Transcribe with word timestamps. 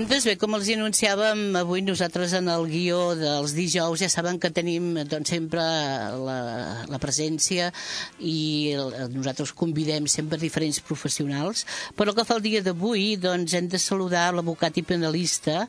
Doncs 0.00 0.24
bé, 0.24 0.32
com 0.40 0.54
els 0.56 0.68
anunciàvem, 0.72 1.40
avui 1.60 1.82
nosaltres 1.84 2.32
en 2.38 2.46
el 2.48 2.62
guió 2.70 3.00
dels 3.18 3.52
dijous 3.52 4.00
ja 4.00 4.08
saben 4.08 4.38
que 4.40 4.48
tenim 4.48 4.94
doncs, 5.04 5.28
sempre 5.28 5.60
la, 6.24 6.36
la 6.88 7.00
presència 7.02 7.66
i 8.24 8.72
el, 8.80 8.94
nosaltres 9.12 9.52
convidem 9.52 10.08
sempre 10.08 10.40
diferents 10.40 10.80
professionals, 10.80 11.66
però 12.00 12.14
que 12.16 12.24
fa 12.24 12.38
el 12.38 12.46
dia 12.46 12.64
d'avui 12.64 13.18
doncs, 13.20 13.52
hem 13.58 13.68
de 13.68 13.82
saludar 13.82 14.30
l'abocat 14.32 14.80
i 14.80 14.86
penalista, 14.88 15.66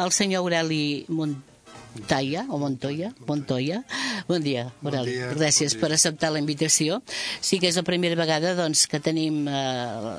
el 0.00 0.16
senyor 0.16 0.46
Aureli 0.46 1.04
Montaner, 1.12 1.57
Taia, 2.08 2.44
o 2.48 2.58
Montoya, 2.60 3.12
Montoya. 3.26 3.82
Bon 4.28 4.42
dia, 4.42 4.68
Aureli. 4.82 4.82
Bon 4.82 5.04
dia, 5.08 5.30
Gràcies 5.34 5.74
bon 5.74 5.78
dia. 5.78 5.82
per 5.86 5.92
acceptar 5.96 6.30
la 6.34 6.42
invitació. 6.42 7.00
Sí 7.40 7.58
que 7.58 7.70
és 7.70 7.78
la 7.80 7.86
primera 7.86 8.18
vegada 8.18 8.54
doncs, 8.58 8.86
que 8.90 9.00
tenim 9.00 9.46
eh, 9.48 9.54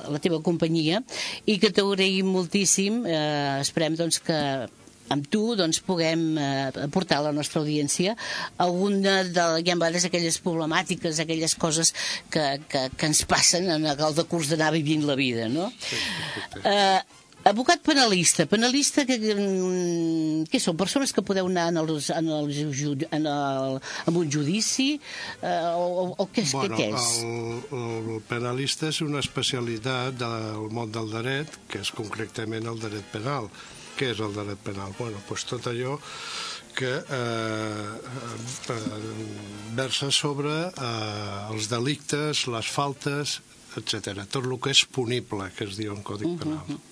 la 0.09 0.19
teva 0.23 0.41
companyia 0.45 1.03
i 1.45 1.59
que 1.61 1.71
t'agraïm 1.71 2.29
moltíssim. 2.33 3.03
Eh, 3.07 3.59
esperem 3.61 3.95
doncs, 3.99 4.19
que 4.23 4.39
amb 5.09 5.25
tu 5.29 5.55
doncs, 5.57 5.79
puguem 5.85 6.37
eh, 6.37 6.69
aportar 6.85 7.19
a 7.19 7.27
la 7.29 7.35
nostra 7.35 7.61
audiència 7.63 8.15
alguna 8.61 9.23
de, 9.25 9.45
ja 9.65 9.73
en 9.73 9.81
vegades, 9.81 10.05
aquelles 10.05 10.37
problemàtiques, 10.45 11.21
aquelles 11.21 11.55
coses 11.55 11.93
que, 12.29 12.59
que, 12.69 12.87
que 12.95 13.09
ens 13.09 13.23
passen 13.29 13.69
en 13.73 13.87
el 13.89 14.17
decurs 14.17 14.51
d'anar 14.51 14.71
vivint 14.75 15.07
la 15.09 15.17
vida, 15.17 15.49
no? 15.49 15.71
Sí. 15.81 15.97
Eh, 16.63 16.99
Abogat 17.47 17.79
penalista. 17.81 18.45
Penalista, 18.45 19.05
que, 19.07 19.15
mm, 19.15 20.43
què 20.51 20.59
són? 20.59 20.75
Persones 20.77 21.13
que 21.15 21.23
podeu 21.23 21.47
anar 21.47 21.69
en, 21.71 21.77
els, 21.77 22.09
en, 22.11 22.27
el, 22.27 22.51
en, 23.11 23.25
el, 23.25 23.79
en 24.07 24.15
un 24.15 24.31
judici? 24.31 24.99
Eh, 25.41 25.71
o, 25.75 26.15
o 26.19 26.27
què, 26.27 26.43
és, 26.43 26.51
bueno, 26.51 26.75
què, 26.75 26.89
què 26.91 26.99
és? 26.99 27.09
El, 27.23 28.11
el 28.17 28.21
penalista 28.27 28.91
és 28.91 28.99
una 29.01 29.23
especialitat 29.23 30.19
del 30.19 30.67
món 30.75 30.91
del 30.91 31.09
dret, 31.15 31.59
que 31.71 31.79
és 31.79 31.91
concretament 31.95 32.67
el 32.67 32.79
dret 32.83 33.07
penal. 33.13 33.47
Què 33.95 34.11
és 34.13 34.19
el 34.19 34.35
dret 34.35 34.59
penal? 34.63 34.91
Bueno, 34.99 35.23
doncs 35.29 35.47
tot 35.47 35.71
allò 35.71 35.95
que 36.75 36.91
eh, 36.91 37.87
eh, 38.69 38.75
versa 39.75 40.11
sobre 40.11 40.53
eh, 40.69 41.51
els 41.51 41.71
delictes, 41.71 42.45
les 42.51 42.67
faltes, 42.67 43.39
etc. 43.79 44.23
Tot 44.27 44.45
el 44.45 44.55
que 44.59 44.71
és 44.75 44.85
punible, 44.87 45.49
que 45.55 45.67
es 45.67 45.79
diu 45.79 45.95
en 45.95 46.03
Codi 46.03 46.35
Penal. 46.39 46.63
Uh 46.67 46.75
-huh. 46.75 46.85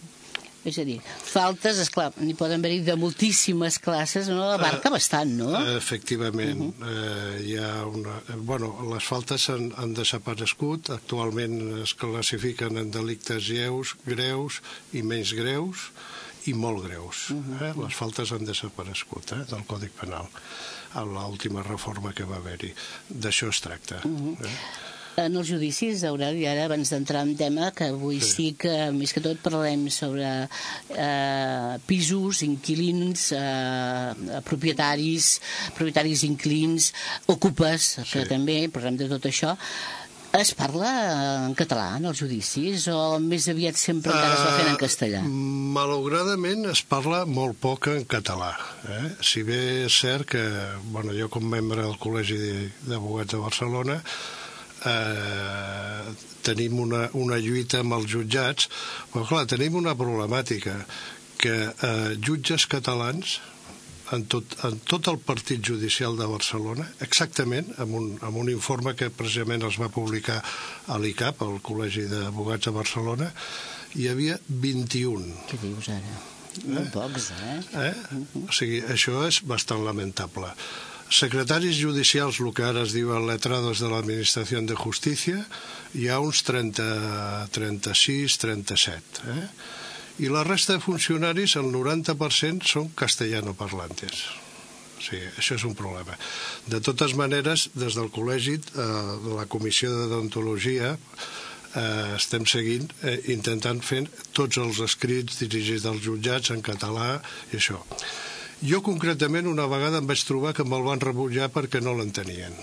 És 0.68 0.78
a 0.82 0.84
dir, 0.84 0.98
faltes, 1.24 1.78
és 1.80 1.90
clar, 1.94 2.10
n'hi 2.20 2.34
poden 2.36 2.60
haver-hi 2.60 2.82
de 2.84 2.98
moltíssimes 3.00 3.78
classes, 3.84 4.28
no? 4.28 4.42
Abarca 4.52 4.90
uh, 4.90 4.96
bastant, 4.98 5.32
no? 5.40 5.54
Efectivament. 5.78 6.60
Uh 6.60 6.74
-huh. 6.76 6.90
uh, 6.92 7.38
hi 7.46 7.56
ha 7.62 7.86
una... 7.88 8.20
Bueno, 8.36 8.74
les 8.92 9.04
faltes 9.04 9.50
han, 9.50 9.72
han 9.78 9.94
desaparegut. 9.94 10.90
Actualment 10.90 11.84
es 11.84 11.94
classifiquen 11.94 12.78
en 12.78 12.92
delictes 12.92 13.48
lleus, 13.48 13.96
greus 14.06 14.62
i 14.92 15.02
menys 15.04 15.32
greus 15.34 15.92
i 16.48 16.54
molt 16.54 16.84
greus. 16.84 17.30
Uh 17.30 17.38
-huh. 17.38 17.64
eh? 17.64 17.74
Les 17.84 17.96
faltes 17.96 18.32
han 18.32 18.46
desaparegut 18.46 19.32
eh? 19.32 19.46
del 19.50 19.64
Còdic 19.68 19.92
Penal 20.00 20.28
a 20.94 21.04
l'última 21.04 21.64
reforma 21.64 22.14
que 22.14 22.26
va 22.26 22.38
haver-hi. 22.38 22.74
D'això 23.08 23.50
es 23.50 23.60
tracta. 23.62 24.02
Uh 24.04 24.12
-huh. 24.12 24.46
eh? 24.46 24.58
En 25.18 25.34
els 25.40 25.50
judicis, 25.50 26.04
Aureli, 26.06 26.46
ara 26.46 26.68
abans 26.68 26.92
d'entrar 26.94 27.24
en 27.26 27.34
tema, 27.40 27.72
que 27.74 27.90
avui 27.90 28.20
sí. 28.22 28.30
sí 28.30 28.48
que 28.62 28.74
més 28.94 29.14
que 29.16 29.24
tot 29.26 29.42
parlem 29.42 29.88
sobre 29.94 30.30
eh, 30.46 31.74
pisos, 31.90 32.44
inquilins, 32.46 33.32
eh, 33.34 34.42
propietaris, 34.46 35.32
propietaris 35.78 36.26
inquilins, 36.30 36.92
ocupes, 37.34 37.96
que 38.04 38.28
sí. 38.28 38.28
també 38.30 38.60
parlem 38.74 39.02
de 39.02 39.10
tot 39.10 39.26
això, 39.26 39.58
es 40.38 40.52
parla 40.54 40.90
en 41.48 41.54
català 41.58 41.96
en 41.98 42.06
els 42.10 42.20
judicis 42.20 42.86
o 42.92 43.18
més 43.24 43.48
aviat 43.50 43.78
sempre 43.80 44.12
encara 44.12 44.36
es 44.36 44.44
va 44.44 44.56
fent 44.58 44.68
en 44.68 44.76
ah, 44.76 44.82
castellà? 44.82 45.22
Uh, 45.24 45.46
malauradament 45.74 46.68
es 46.70 46.84
parla 46.86 47.24
molt 47.26 47.58
poc 47.64 47.90
en 47.94 48.04
català. 48.06 48.52
Eh? 48.86 49.06
Si 49.26 49.42
bé 49.48 49.62
és 49.88 50.02
cert 50.04 50.28
que 50.36 50.44
bueno, 50.92 51.16
jo 51.18 51.32
com 51.34 51.48
membre 51.48 51.82
del 51.82 51.98
Col·legi 52.02 52.38
d'Abogats 52.86 53.34
de 53.34 53.42
Barcelona 53.42 54.02
eh, 54.04 54.37
tenim 56.48 56.80
una, 56.80 57.08
una 57.20 57.38
lluita 57.44 57.84
amb 57.84 57.98
els 57.98 58.10
jutjats, 58.12 58.70
però 59.12 59.26
clar, 59.28 59.46
tenim 59.52 59.76
una 59.80 59.96
problemàtica 60.00 60.80
que 61.38 61.56
eh, 61.70 62.18
jutges 62.24 62.66
catalans 62.72 63.38
en 64.16 64.24
tot, 64.32 64.56
en 64.64 64.80
tot 64.88 65.10
el 65.12 65.20
partit 65.20 65.60
judicial 65.64 66.16
de 66.20 66.28
Barcelona, 66.32 66.86
exactament, 67.04 67.74
amb 67.84 67.98
un, 68.00 68.08
amb 68.24 68.40
un 68.40 68.52
informe 68.54 68.96
que 68.96 69.12
precisament 69.12 69.66
els 69.68 69.80
va 69.82 69.92
publicar 69.92 70.40
a 70.88 71.00
l'ICAP, 71.02 71.44
al 71.44 71.60
Col·legi 71.66 72.08
d'Abogats 72.12 72.70
de 72.70 72.76
Barcelona, 72.78 73.30
hi 74.00 74.08
havia 74.12 74.40
21. 74.48 75.28
Què 75.52 75.60
dius 75.64 75.92
ara? 75.92 76.20
Molt 76.66 76.88
eh? 76.88 76.92
pocs, 76.94 77.32
eh? 77.36 77.58
eh? 77.90 78.22
O 78.48 78.54
sigui, 78.56 78.80
això 78.96 79.28
és 79.28 79.44
bastant 79.46 79.84
lamentable 79.86 80.54
secretaris 81.10 81.78
judicials, 81.80 82.40
el 82.40 82.54
que 82.54 82.66
ara 82.68 82.84
es 82.84 82.94
diuen 82.96 83.28
letrados 83.28 83.80
de 83.84 83.90
l'Administració 83.92 84.62
de 84.62 84.76
Justícia, 84.76 85.44
hi 85.96 86.08
ha 86.10 86.20
uns 86.20 86.44
30, 86.48 87.48
36, 87.56 88.38
37. 88.44 89.24
Eh? 89.34 89.48
I 90.26 90.32
la 90.34 90.44
resta 90.44 90.76
de 90.76 90.84
funcionaris, 90.84 91.56
el 91.62 91.72
90% 91.72 92.66
són 92.66 92.92
castellanoparlantes. 92.98 94.26
Sigui, 94.98 95.28
això 95.38 95.56
és 95.60 95.66
un 95.68 95.76
problema. 95.78 96.16
De 96.66 96.80
totes 96.82 97.14
maneres, 97.16 97.68
des 97.78 97.96
del 97.96 98.10
col·legi, 98.14 98.58
eh, 98.58 98.88
la 99.38 99.46
Comissió 99.46 99.92
de 99.94 100.08
Deontologia, 100.10 100.96
eh, 101.78 102.16
estem 102.16 102.46
seguint, 102.50 102.90
eh, 103.04 103.20
intentant 103.34 103.82
fer 103.82 104.08
tots 104.34 104.58
els 104.58 104.80
escrits 104.80 105.38
dirigits 105.44 105.86
als 105.86 106.02
jutjats 106.02 106.50
en 106.52 106.62
català 106.62 107.22
i 107.54 107.58
això. 107.62 107.84
Jo 108.66 108.82
concretament 108.82 109.46
una 109.46 109.68
vegada 109.70 110.02
em 110.02 110.08
vaig 110.10 110.24
trobar 110.26 110.56
que 110.58 110.66
me'l 110.66 110.86
van 110.86 111.02
rebutjar 111.04 111.52
perquè 111.54 111.82
no 111.84 111.94
l'entenien. 111.94 112.56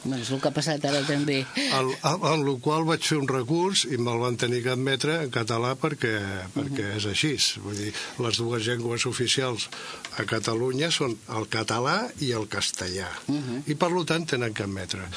Doncs 0.00 0.30
el 0.32 0.40
que 0.40 0.48
ha 0.48 0.56
passat 0.56 0.84
ara 0.88 1.00
també. 1.04 1.42
En 1.60 1.90
el 2.30 2.50
qual 2.64 2.86
vaig 2.88 3.04
fer 3.04 3.18
un 3.20 3.28
recurs 3.28 3.84
i 3.84 3.98
me'l 4.00 4.20
van 4.22 4.38
tenir 4.40 4.62
que 4.64 4.72
admetre 4.72 5.18
en 5.24 5.32
català 5.32 5.74
perquè, 5.80 6.14
perquè 6.54 6.86
uh 6.86 6.92
-huh. 6.92 6.96
és 6.96 7.06
així. 7.06 7.32
Vull 7.64 7.76
dir, 7.76 7.92
les 8.18 8.36
dues 8.36 8.66
llengües 8.66 9.06
oficials 9.06 9.68
a 10.16 10.24
Catalunya 10.24 10.90
són 10.90 11.16
el 11.36 11.48
català 11.48 12.10
i 12.20 12.32
el 12.32 12.48
castellà. 12.48 13.08
Uh 13.26 13.36
-huh. 13.36 13.62
I 13.66 13.74
per 13.74 13.90
tant 14.06 14.26
tenen 14.26 14.54
que 14.54 14.62
admetre. 14.62 15.08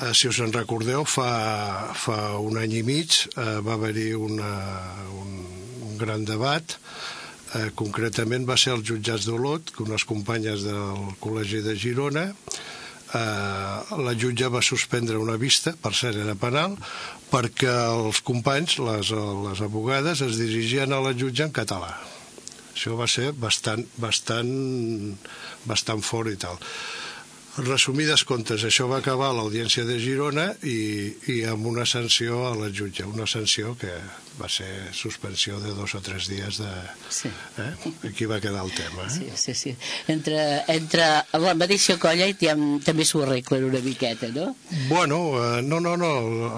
Uh, 0.00 0.12
si 0.12 0.28
us 0.28 0.38
en 0.38 0.52
recordeu, 0.52 1.04
fa, 1.04 1.94
fa 1.94 2.38
un 2.38 2.58
any 2.58 2.72
i 2.72 2.82
mig 2.82 3.10
uh, 3.36 3.64
va 3.64 3.72
haver-hi 3.72 4.12
un, 4.12 4.40
un 5.22 5.98
gran 5.98 6.24
debat 6.24 6.78
eh, 7.54 7.70
concretament 7.78 8.46
va 8.48 8.56
ser 8.60 8.74
els 8.76 8.86
jutjats 8.88 9.28
d'Olot, 9.28 9.70
que 9.74 9.84
unes 9.86 10.04
companyes 10.08 10.64
del 10.66 11.14
Col·legi 11.22 11.62
de 11.64 11.76
Girona, 11.78 12.26
eh, 12.32 13.96
la 14.06 14.16
jutja 14.18 14.50
va 14.52 14.64
suspendre 14.64 15.20
una 15.22 15.38
vista, 15.40 15.74
per 15.78 15.94
cert 15.94 16.18
era 16.24 16.34
penal, 16.34 16.76
perquè 17.30 17.70
els 17.70 18.20
companys, 18.26 18.78
les, 18.82 19.14
les 19.46 19.64
abogades, 19.64 20.22
es 20.22 20.38
dirigien 20.40 20.92
a 20.92 21.02
la 21.02 21.14
jutja 21.14 21.48
en 21.48 21.54
català. 21.54 21.94
Això 22.76 22.96
va 22.98 23.08
ser 23.08 23.30
bastant, 23.32 23.86
bastant, 23.96 24.50
bastant 25.64 26.02
fort 26.04 26.28
i 26.28 26.36
tal. 26.36 26.60
Resumides 27.56 28.24
comptes, 28.28 28.64
això 28.68 28.84
va 28.90 29.00
acabar 29.00 29.30
a 29.30 29.36
l'Audiència 29.38 29.86
de 29.88 29.96
Girona 30.02 30.50
i, 30.62 30.78
i 31.32 31.42
amb 31.48 31.66
una 31.70 31.86
sanció 31.88 32.44
a 32.50 32.54
la 32.58 32.68
jutja, 32.68 33.08
una 33.08 33.26
sanció 33.26 33.74
que 33.80 33.94
va 34.36 34.48
ser 34.52 34.92
suspensió 34.92 35.58
de 35.60 35.72
dos 35.72 35.94
o 35.96 36.00
tres 36.04 36.28
dies 36.28 36.58
de... 36.60 36.70
Sí. 37.08 37.30
Eh? 37.58 37.92
Aquí 38.10 38.26
va 38.28 38.40
quedar 38.40 38.64
el 38.64 38.72
tema. 38.76 39.06
Eh? 39.06 39.10
Sí, 39.10 39.30
sí, 39.34 39.54
sí. 39.54 39.76
Entre, 40.12 40.38
entre 40.72 41.06
la 41.40 41.54
mateixa 41.56 41.96
colla 42.00 42.28
i 42.28 42.36
també 42.36 43.06
s'ho 43.08 43.22
arreglen 43.24 43.68
una 43.70 43.80
miqueta, 43.84 44.28
no? 44.34 44.50
Bueno, 44.90 45.20
eh, 45.40 45.62
no, 45.64 45.80
no, 45.80 45.96
no. 45.96 46.12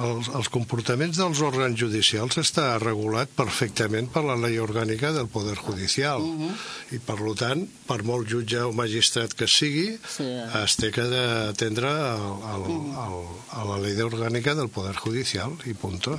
Els, 0.09 0.33
els 0.35 0.51
comportaments 0.51 1.21
dels 1.21 1.43
òrgans 1.47 1.79
judicials 1.79 2.41
està 2.43 2.73
regulat 2.83 3.31
perfectament 3.39 4.11
per 4.11 4.25
la 4.27 4.39
llei 4.43 4.59
orgànica 4.63 5.13
del 5.15 5.31
Poder 5.31 5.57
Judicial. 5.57 6.23
Uh 6.23 6.49
-huh. 6.49 6.53
I, 6.97 6.99
per 6.99 7.19
tant, 7.39 7.69
per 7.87 8.03
molt 8.03 8.29
jutge 8.29 8.61
o 8.63 8.73
magistrat 8.73 9.35
que 9.35 9.47
sigui, 9.47 9.99
sí. 10.09 10.25
es 10.65 10.77
té 10.89 10.95
que 10.95 11.05
atendre 11.51 11.91
a 11.91 13.65
la 13.69 13.77
llei 13.83 14.01
orgànica 14.05 14.55
del 14.57 14.71
Poder 14.73 14.97
Judicial, 14.97 15.55
i 15.69 15.75
punto. 15.77 16.17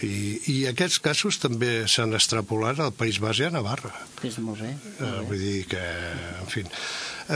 I, 0.00 0.40
i 0.48 0.56
aquests 0.70 1.00
casos 1.04 1.36
també 1.42 1.84
s'han 1.90 2.16
extrapolat 2.16 2.80
al 2.80 2.94
País 2.96 3.18
Bas 3.20 3.40
i 3.42 3.44
a 3.44 3.50
Navarra. 3.52 3.92
És 4.24 4.38
molt 4.40 4.62
bé. 4.62 4.72
Molt 4.72 5.00
bé. 5.00 5.24
Vull 5.28 5.42
dir 5.42 5.58
que, 5.68 5.82
en 6.40 6.48
fi, 6.48 6.64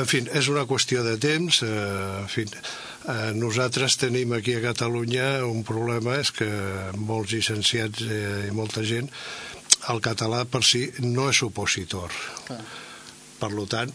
en 0.01 0.09
fi, 0.09 0.23
és 0.33 0.49
una 0.49 0.65
qüestió 0.69 1.05
de 1.05 1.19
temps. 1.21 1.61
Uh, 1.67 2.23
en 2.23 2.31
fi, 2.33 2.47
uh, 2.49 3.35
nosaltres 3.37 3.99
tenim 4.01 4.33
aquí 4.33 4.57
a 4.57 4.65
Catalunya 4.65 5.45
un 5.45 5.61
problema, 5.69 6.17
és 6.23 6.33
que 6.33 6.49
molts 6.97 7.37
llicenciats 7.37 8.07
uh, 8.09 8.49
i 8.49 8.57
molta 8.57 8.87
gent, 8.89 9.13
el 9.93 10.01
català 10.01 10.47
per 10.49 10.65
si 10.65 10.87
no 11.05 11.29
és 11.29 11.45
opositor. 11.45 12.17
Clar. 12.49 12.63
Per 13.43 13.53
tant, 13.69 13.93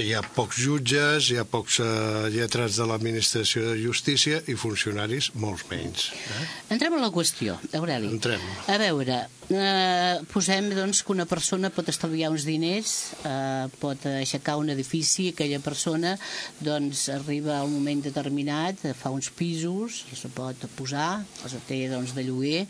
hi 0.00 0.10
ha 0.14 0.22
pocs 0.34 0.58
jutges, 0.58 1.28
hi 1.30 1.36
ha 1.38 1.44
pocs 1.46 1.78
uh, 1.82 2.26
lletrats 2.32 2.78
de 2.80 2.86
l'administració 2.88 3.62
de 3.68 3.76
justícia 3.78 4.40
i 4.50 4.56
funcionaris 4.58 5.30
molts 5.38 5.66
menys. 5.70 6.08
Eh? 6.10 6.46
Entrem 6.74 6.96
a 6.96 7.02
la 7.02 7.10
qüestió, 7.14 7.56
Aureli. 7.78 8.10
Entrem. 8.10 8.42
A 8.70 8.78
veure, 8.80 9.20
eh, 9.48 10.16
posem 10.32 10.70
doncs, 10.74 11.02
que 11.04 11.14
una 11.14 11.26
persona 11.30 11.70
pot 11.74 11.88
estalviar 11.92 12.32
uns 12.34 12.46
diners, 12.48 12.94
eh, 13.22 13.66
pot 13.80 14.06
aixecar 14.10 14.56
un 14.58 14.72
edifici, 14.74 15.28
aquella 15.30 15.60
persona 15.62 16.16
doncs, 16.58 17.08
arriba 17.14 17.58
a 17.58 17.64
un 17.66 17.76
moment 17.76 18.02
determinat, 18.02 18.82
fa 18.98 19.12
uns 19.14 19.30
pisos, 19.30 20.04
els 20.10 20.26
pot 20.34 20.66
posar, 20.74 21.22
els 21.44 21.54
té 21.68 21.84
doncs, 21.92 22.16
de 22.16 22.26
lloguer, 22.26 22.64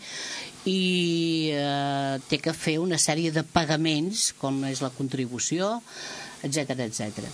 i 0.68 1.52
eh, 1.54 2.20
té 2.28 2.40
que 2.40 2.52
fer 2.56 2.78
una 2.82 3.00
sèrie 3.00 3.32
de 3.32 3.44
pagaments, 3.44 4.32
com 4.40 4.62
és 4.68 4.84
la 4.84 4.92
contribució, 4.92 5.78
etc 6.44 6.84
etc. 6.88 7.24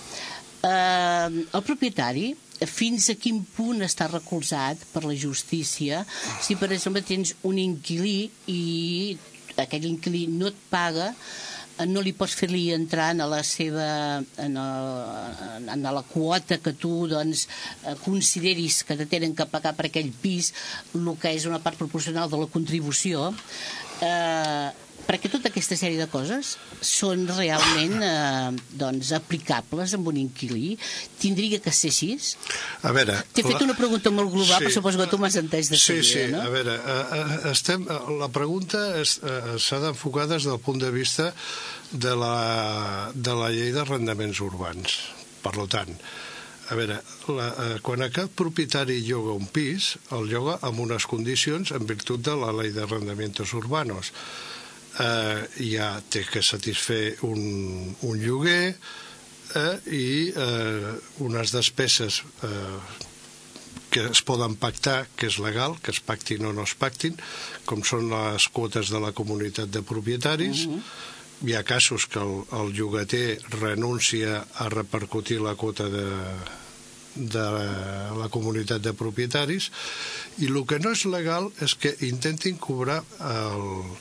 Eh, 0.61 1.29
el 1.57 1.63
propietari 1.67 2.31
fins 2.69 3.09
a 3.09 3.17
quin 3.17 3.41
punt 3.57 3.81
està 3.85 4.09
recolzat 4.11 4.83
per 4.93 5.07
la 5.07 5.17
justícia 5.17 6.03
si 6.45 6.57
per 6.61 6.69
exemple 6.75 7.01
tens 7.07 7.33
un 7.49 7.57
inquilí 7.61 8.29
i 8.53 9.17
aquell 9.57 9.87
inquilí 9.89 10.27
no 10.29 10.51
et 10.51 10.59
paga 10.73 11.09
eh, 11.15 11.87
no 11.89 12.03
li 12.05 12.13
pots 12.17 12.37
fer-li 12.37 12.67
entrar 12.75 13.11
en 13.15 13.25
la 13.33 13.41
seva 13.47 13.89
en, 14.21 14.61
el, 14.61 15.71
en 15.73 15.89
la 15.89 16.05
quota 16.11 16.61
que 16.61 16.75
tu 16.77 17.07
doncs, 17.09 17.47
eh, 17.87 17.97
consideris 18.05 18.83
que 18.85 18.99
te 19.01 19.09
tenen 19.09 19.35
que 19.37 19.49
pagar 19.49 19.73
per 19.79 19.89
aquell 19.89 20.13
pis 20.21 20.53
el 20.93 21.09
que 21.21 21.33
és 21.33 21.49
una 21.49 21.63
part 21.65 21.81
proporcional 21.81 22.29
de 22.29 22.45
la 22.45 22.51
contribució 22.53 23.31
eh, 24.05 24.69
perquè 25.07 25.31
tota 25.33 25.51
aquesta 25.51 25.77
sèrie 25.79 25.99
de 26.01 26.07
coses 26.11 26.55
són 26.85 27.27
realment 27.31 27.97
eh, 28.05 28.61
doncs, 28.81 29.13
aplicables 29.17 29.95
amb 29.97 30.11
un 30.13 30.21
inquilí? 30.23 30.77
Tindria 31.23 31.61
que 31.63 31.73
ser 31.75 31.93
així? 31.95 32.15
A 32.87 32.95
veure... 32.97 33.19
T'he 33.35 33.45
fet 33.47 33.65
una 33.67 33.77
pregunta 33.79 34.13
molt 34.15 34.33
global, 34.33 34.59
sí. 34.59 34.67
però 34.67 34.75
suposo 34.79 35.03
que 35.03 35.09
tu 35.13 35.21
m'has 35.23 35.39
entès 35.41 35.73
de 35.73 35.81
seguida, 35.81 36.07
sí, 36.07 36.25
sí. 36.27 36.27
no? 36.33 36.43
a 36.45 36.55
veure, 36.55 36.79
eh, 36.79 37.21
eh, 37.21 37.39
estem, 37.53 37.87
la 38.21 38.31
pregunta 38.33 38.83
s'ha 39.05 39.83
d'enfocar 39.85 40.29
des 40.31 40.49
del 40.49 40.61
punt 40.63 40.81
de 40.83 40.91
vista 40.95 41.31
de 41.91 42.17
la, 42.17 43.11
de 43.15 43.37
la 43.37 43.53
llei 43.55 43.73
d'arrendaments 43.75 44.43
urbans. 44.47 44.99
Per 45.41 45.55
tant, 45.73 45.95
a 46.71 46.77
veure, 46.79 47.01
la, 47.35 47.47
eh, 47.51 47.79
quan 47.83 48.05
aquest 48.05 48.31
propietari 48.39 49.01
lloga 49.03 49.35
un 49.35 49.49
pis, 49.51 49.97
el 50.15 50.29
lloga 50.31 50.59
amb 50.67 50.85
unes 50.85 51.07
condicions 51.11 51.73
en 51.75 51.89
virtut 51.89 52.23
de 52.23 52.37
la 52.39 52.53
llei 52.55 52.71
d'arrendaments 52.77 53.55
urbanos 53.59 54.13
eh, 55.01 55.45
ja 55.73 55.93
té 56.13 56.25
que 56.29 56.43
satisfer 56.45 57.17
un, 57.27 57.95
un 58.07 58.19
lloguer 58.21 58.75
eh, 59.55 59.77
i 59.91 60.09
eh, 60.31 60.91
unes 61.27 61.55
despeses 61.57 62.23
eh, 62.47 63.07
que 63.91 64.05
es 64.07 64.23
poden 64.23 64.55
pactar, 64.55 65.09
que 65.19 65.27
és 65.27 65.41
legal, 65.43 65.75
que 65.83 65.91
es 65.91 65.99
pactin 65.99 66.47
o 66.47 66.53
no 66.55 66.63
es 66.63 66.77
pactin, 66.79 67.17
com 67.67 67.83
són 67.83 68.07
les 68.13 68.47
quotes 68.55 68.93
de 68.93 69.01
la 69.03 69.11
comunitat 69.11 69.73
de 69.75 69.83
propietaris. 69.83 70.67
Uh 70.67 70.77
-huh. 70.77 70.83
Hi 71.49 71.55
ha 71.57 71.65
casos 71.65 72.07
que 72.07 72.21
el, 72.21 72.45
el 72.53 72.73
llogater 72.73 73.41
renuncia 73.49 74.47
a 74.55 74.69
repercutir 74.69 75.41
la 75.41 75.57
quota 75.57 75.89
de, 75.89 76.07
de 77.15 77.47
la 78.21 78.29
comunitat 78.31 78.83
de 78.83 78.93
propietaris 78.93 79.71
i 80.39 80.47
el 80.47 80.67
que 80.67 80.79
no 80.79 80.93
és 80.93 81.05
legal 81.05 81.51
és 81.61 81.75
que 81.75 81.97
intentin 82.01 82.57
cobrar 82.57 83.03
el, 83.19 83.97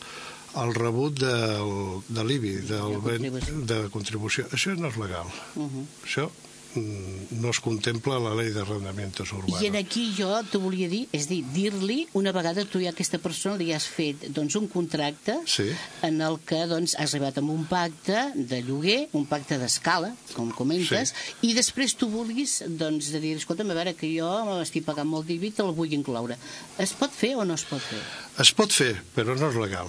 el 0.57 0.75
rebut 0.75 1.19
del, 1.21 2.03
de 2.09 2.25
l'IBI, 2.25 2.53
del 2.67 2.99
de, 2.99 3.01
contribució. 3.01 3.63
de 3.71 3.79
contribució. 3.93 4.45
Això 4.55 4.75
no 4.77 4.89
és 4.89 4.97
legal. 4.97 5.27
Uh 5.55 5.67
-huh. 5.67 5.85
Això 6.05 6.29
mm, 6.75 7.39
no 7.41 7.49
es 7.49 7.59
contempla 7.59 8.19
la 8.19 8.33
llei 8.35 8.51
d'arrendaments 8.53 9.19
urbanos. 9.31 9.61
I 9.61 9.67
en 9.67 9.75
aquí 9.75 10.13
jo 10.17 10.29
te 10.51 10.57
volia 10.57 10.89
dir, 10.89 11.07
és 11.11 11.27
dir, 11.27 11.43
dir-li, 11.53 12.07
una 12.13 12.31
vegada 12.31 12.65
tu 12.65 12.79
ja 12.79 12.89
a 12.89 12.91
aquesta 12.91 13.17
persona 13.17 13.57
li 13.57 13.73
has 13.73 13.85
fet 13.85 14.27
doncs, 14.29 14.55
un 14.55 14.67
contracte 14.67 15.39
sí. 15.45 15.69
en 16.01 16.21
el 16.21 16.39
que 16.45 16.65
doncs, 16.67 16.95
has 16.95 17.13
arribat 17.13 17.37
amb 17.37 17.49
un 17.51 17.65
pacte 17.65 18.31
de 18.35 18.61
lloguer, 18.61 19.09
un 19.13 19.25
pacte 19.25 19.57
d'escala, 19.57 20.15
com 20.33 20.51
comentes, 20.51 21.09
sí. 21.09 21.49
i 21.49 21.53
després 21.53 21.95
tu 21.95 22.07
vulguis 22.07 22.63
doncs, 22.67 23.11
de 23.11 23.19
dir, 23.19 23.35
escolta'm, 23.37 23.69
a 23.69 23.73
veure, 23.73 23.93
que 23.93 24.07
jo 24.17 24.61
estic 24.61 24.85
pagant 24.85 25.07
molt 25.07 25.27
d'IBI, 25.27 25.51
te 25.51 25.63
el 25.63 25.73
vull 25.73 25.93
incloure. 25.93 26.37
Es 26.77 26.93
pot 26.93 27.11
fer 27.11 27.35
o 27.35 27.45
no 27.45 27.53
es 27.53 27.63
pot 27.63 27.81
fer? 27.81 28.01
Es 28.39 28.51
pot 28.51 28.71
fer, 28.71 28.95
però 29.15 29.35
no 29.35 29.49
és 29.49 29.55
legal. 29.55 29.87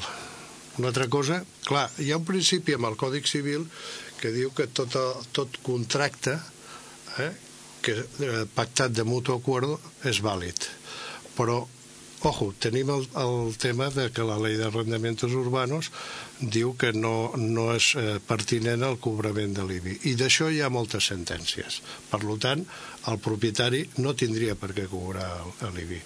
Una 0.78 0.88
altra 0.92 1.08
cosa, 1.10 1.40
clar, 1.66 1.88
hi 1.98 2.12
ha 2.12 2.20
un 2.20 2.26
principi 2.28 2.76
amb 2.76 2.86
el 2.90 2.96
Còdic 3.00 3.26
Civil 3.28 3.66
que 4.20 4.30
diu 4.34 4.52
que 4.54 4.68
tot, 4.70 4.94
tot 5.34 5.58
contracte 5.66 6.36
eh, 7.18 7.32
que 7.82 7.96
eh, 7.96 8.44
pactat 8.54 8.92
de 8.94 9.04
mutu 9.08 9.34
acuerdo 9.34 9.78
és 10.06 10.20
vàlid. 10.22 10.68
Però, 11.36 11.62
ojo, 12.28 12.50
tenim 12.60 12.90
el, 12.92 13.06
el 13.22 13.56
tema 13.60 13.88
de 13.94 14.10
que 14.12 14.26
la 14.28 14.36
llei 14.42 14.58
d'arrendaments 14.60 15.24
urbanos 15.30 15.88
diu 16.40 16.74
que 16.80 16.92
no, 16.92 17.32
no 17.36 17.70
és 17.74 17.90
eh, 17.96 18.18
pertinent 18.26 18.84
al 18.86 19.00
cobrament 19.02 19.56
de 19.56 19.64
l'IBI. 19.66 19.96
I 20.12 20.14
d'això 20.20 20.50
hi 20.52 20.60
ha 20.60 20.70
moltes 20.72 21.08
sentències. 21.12 21.80
Per 22.12 22.20
tant, 22.44 22.66
el 23.10 23.18
propietari 23.24 23.86
no 24.04 24.14
tindria 24.14 24.54
per 24.60 24.72
què 24.76 24.86
cobrar 24.92 25.32
l'IBI. 25.74 26.00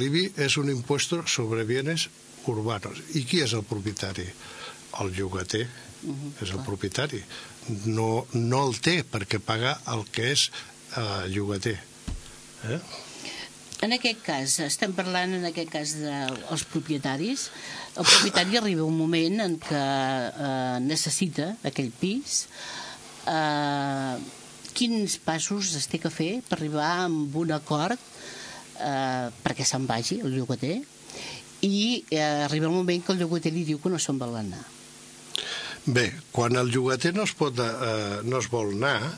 L'IBI 0.00 0.26
és 0.48 0.56
un 0.60 0.72
impuesto 0.72 1.22
sobre 1.28 1.68
bienes 1.68 2.08
urbanos. 2.48 3.02
I 3.14 3.24
qui 3.28 3.42
és 3.44 3.52
el 3.56 3.64
propietari? 3.68 4.26
El 5.00 5.12
llogater 5.14 5.66
uh 5.66 6.10
-huh, 6.10 6.32
és 6.42 6.48
el 6.48 6.56
clar. 6.56 6.64
propietari. 6.64 7.22
No, 7.84 8.26
no 8.32 8.66
el 8.68 8.80
té 8.80 9.04
perquè 9.04 9.38
paga 9.38 9.80
el 9.86 10.04
que 10.10 10.32
és 10.32 10.50
eh, 10.96 11.28
llogater. 11.28 11.78
Eh? 12.64 12.80
En 13.80 13.92
aquest 13.92 14.20
cas, 14.22 14.58
estem 14.60 14.92
parlant 14.92 15.32
en 15.32 15.44
aquest 15.44 15.70
cas 15.70 15.94
dels 15.94 16.64
propietaris. 16.64 17.50
El 17.96 18.04
propietari 18.04 18.56
arriba 18.56 18.84
un 18.84 18.98
moment 18.98 19.40
en 19.40 19.58
què 19.58 19.84
eh, 20.48 20.78
necessita 20.84 21.56
aquell 21.62 21.90
pis. 21.90 22.46
Eh, 23.26 24.16
quins 24.74 25.16
passos 25.24 25.74
es 25.76 25.88
té 25.90 25.98
que 25.98 26.12
fer 26.12 26.42
per 26.46 26.58
arribar 26.58 26.90
a 27.00 27.08
un 27.08 27.52
acord 27.52 27.98
eh, 28.80 29.28
perquè 29.44 29.64
se'n 29.64 29.86
vagi 29.88 30.20
el 30.24 30.36
llogater? 30.36 30.80
I 31.66 32.04
eh, 32.10 32.20
arriba 32.20 32.66
el 32.66 32.76
moment 32.76 33.04
que 33.04 33.12
el 33.14 33.22
llogater 33.22 33.52
li 33.54 33.64
diu 33.68 33.80
que 33.80 33.92
no 33.92 33.98
se'n 33.98 34.18
vol 34.20 34.36
anar. 34.40 34.62
Bé, 35.86 36.10
quan 36.32 36.56
el 36.60 36.68
llogater 36.72 37.14
no 37.16 37.24
es, 37.24 37.32
pot, 37.36 37.58
eh, 37.58 38.20
no 38.24 38.40
es 38.40 38.50
vol 38.52 38.74
anar 38.76 39.14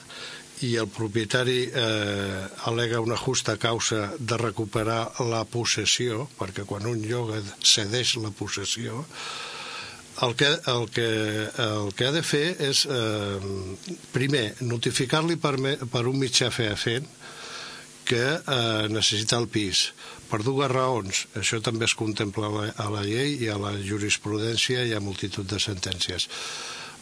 i 0.63 0.77
el 0.79 0.87
propietari 0.87 1.65
eh, 1.75 2.43
alega 2.71 3.01
una 3.03 3.17
justa 3.17 3.57
causa 3.59 4.13
de 4.19 4.37
recuperar 4.39 5.25
la 5.27 5.43
possessió, 5.45 6.29
perquè 6.39 6.65
quan 6.69 6.87
un 6.87 7.03
lloga 7.03 7.41
cedeix 7.67 8.15
la 8.23 8.31
possessió, 8.31 9.03
el 10.23 10.37
que, 10.39 10.53
el 10.71 10.87
que, 10.95 11.09
el 11.65 11.91
que 11.99 12.07
ha 12.07 12.13
de 12.15 12.23
fer 12.23 12.45
és, 12.63 12.85
eh, 12.87 13.99
primer, 14.15 14.45
notificar-li 14.63 15.39
per, 15.43 15.57
per 15.91 16.07
un 16.07 16.21
mitjà 16.21 16.53
feafent 16.55 17.09
que 18.09 18.23
eh, 18.23 18.89
necessita 18.91 19.39
el 19.39 19.49
pis 19.53 19.91
per 20.31 20.43
dues 20.43 20.71
raons. 20.73 21.27
Això 21.39 21.61
també 21.65 21.87
es 21.89 21.97
contempla 21.99 22.51
a 22.73 22.89
la 22.93 23.03
llei 23.05 23.37
i 23.45 23.51
a 23.53 23.59
la 23.61 23.75
jurisprudència 23.77 24.85
hi 24.87 24.95
ha 24.97 25.03
multitud 25.05 25.49
de 25.49 25.61
sentències. 25.61 26.29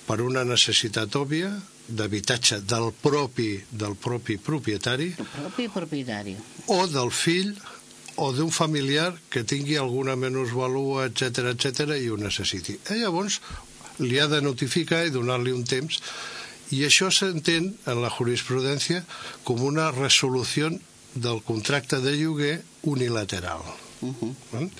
Per 0.06 0.18
una 0.24 0.42
necessitat 0.44 1.14
òbvia 1.14 1.52
d'habitatge 1.90 2.60
del 2.70 2.90
propi 3.02 3.52
del 3.70 3.96
propi 3.98 4.36
propietari 4.38 5.08
el 5.18 5.26
propi 5.26 5.66
propietari 5.74 6.36
o 6.70 6.84
del 6.86 7.10
fill 7.10 7.50
o 8.20 8.28
d'un 8.36 8.50
familiar 8.54 9.14
que 9.30 9.42
tingui 9.42 9.76
alguna 9.76 10.14
valua, 10.14 11.06
etc 11.06 11.50
etc 11.54 11.96
i 11.98 12.08
ho 12.08 12.16
necessiti. 12.16 12.78
I 12.90 13.00
llavors 13.02 13.40
li 13.98 14.18
ha 14.18 14.26
de 14.28 14.40
notificar 14.40 15.06
i 15.06 15.14
donar-li 15.14 15.52
un 15.52 15.64
temps 15.64 16.00
i 16.70 16.84
això 16.86 17.10
s'entén 17.10 17.72
en 17.86 18.02
la 18.02 18.10
jurisprudència 18.10 19.02
com 19.44 19.62
una 19.66 19.90
resolució 19.90 20.70
del 21.14 21.42
contracte 21.42 22.00
de 22.00 22.16
lloguer 22.16 22.62
unilateral. 22.82 23.62
Uh 24.00 24.14
-huh. 24.20 24.70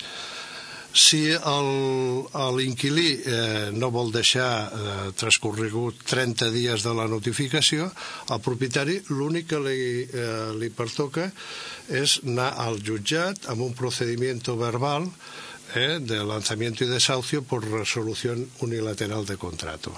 Si 0.91 1.31
l'inquilí 1.31 3.21
eh, 3.23 3.71
no 3.71 3.87
vol 3.95 4.11
deixar 4.11 4.67
eh, 4.67 5.11
transcorregut 5.15 6.03
30 6.03 6.51
dies 6.51 6.83
de 6.83 6.93
la 6.93 7.07
notificació, 7.07 7.87
el 8.27 8.41
propietari 8.43 8.97
l'únic 9.07 9.47
que 9.53 9.59
li, 9.63 10.03
eh, 10.03 10.51
li 10.59 10.69
pertoca 10.69 11.31
és 11.87 12.19
anar 12.27 12.51
al 12.59 12.83
jutjat 12.83 13.47
amb 13.47 13.61
un 13.61 13.73
procediment 13.73 14.43
verbal 14.59 15.07
eh, 15.75 15.99
de 16.01 16.23
lanzamiento 16.25 16.83
y 16.83 16.87
desahucio 16.87 17.43
por 17.43 17.63
resolución 17.63 18.49
unilateral 18.59 19.25
de 19.25 19.37
contrato. 19.37 19.95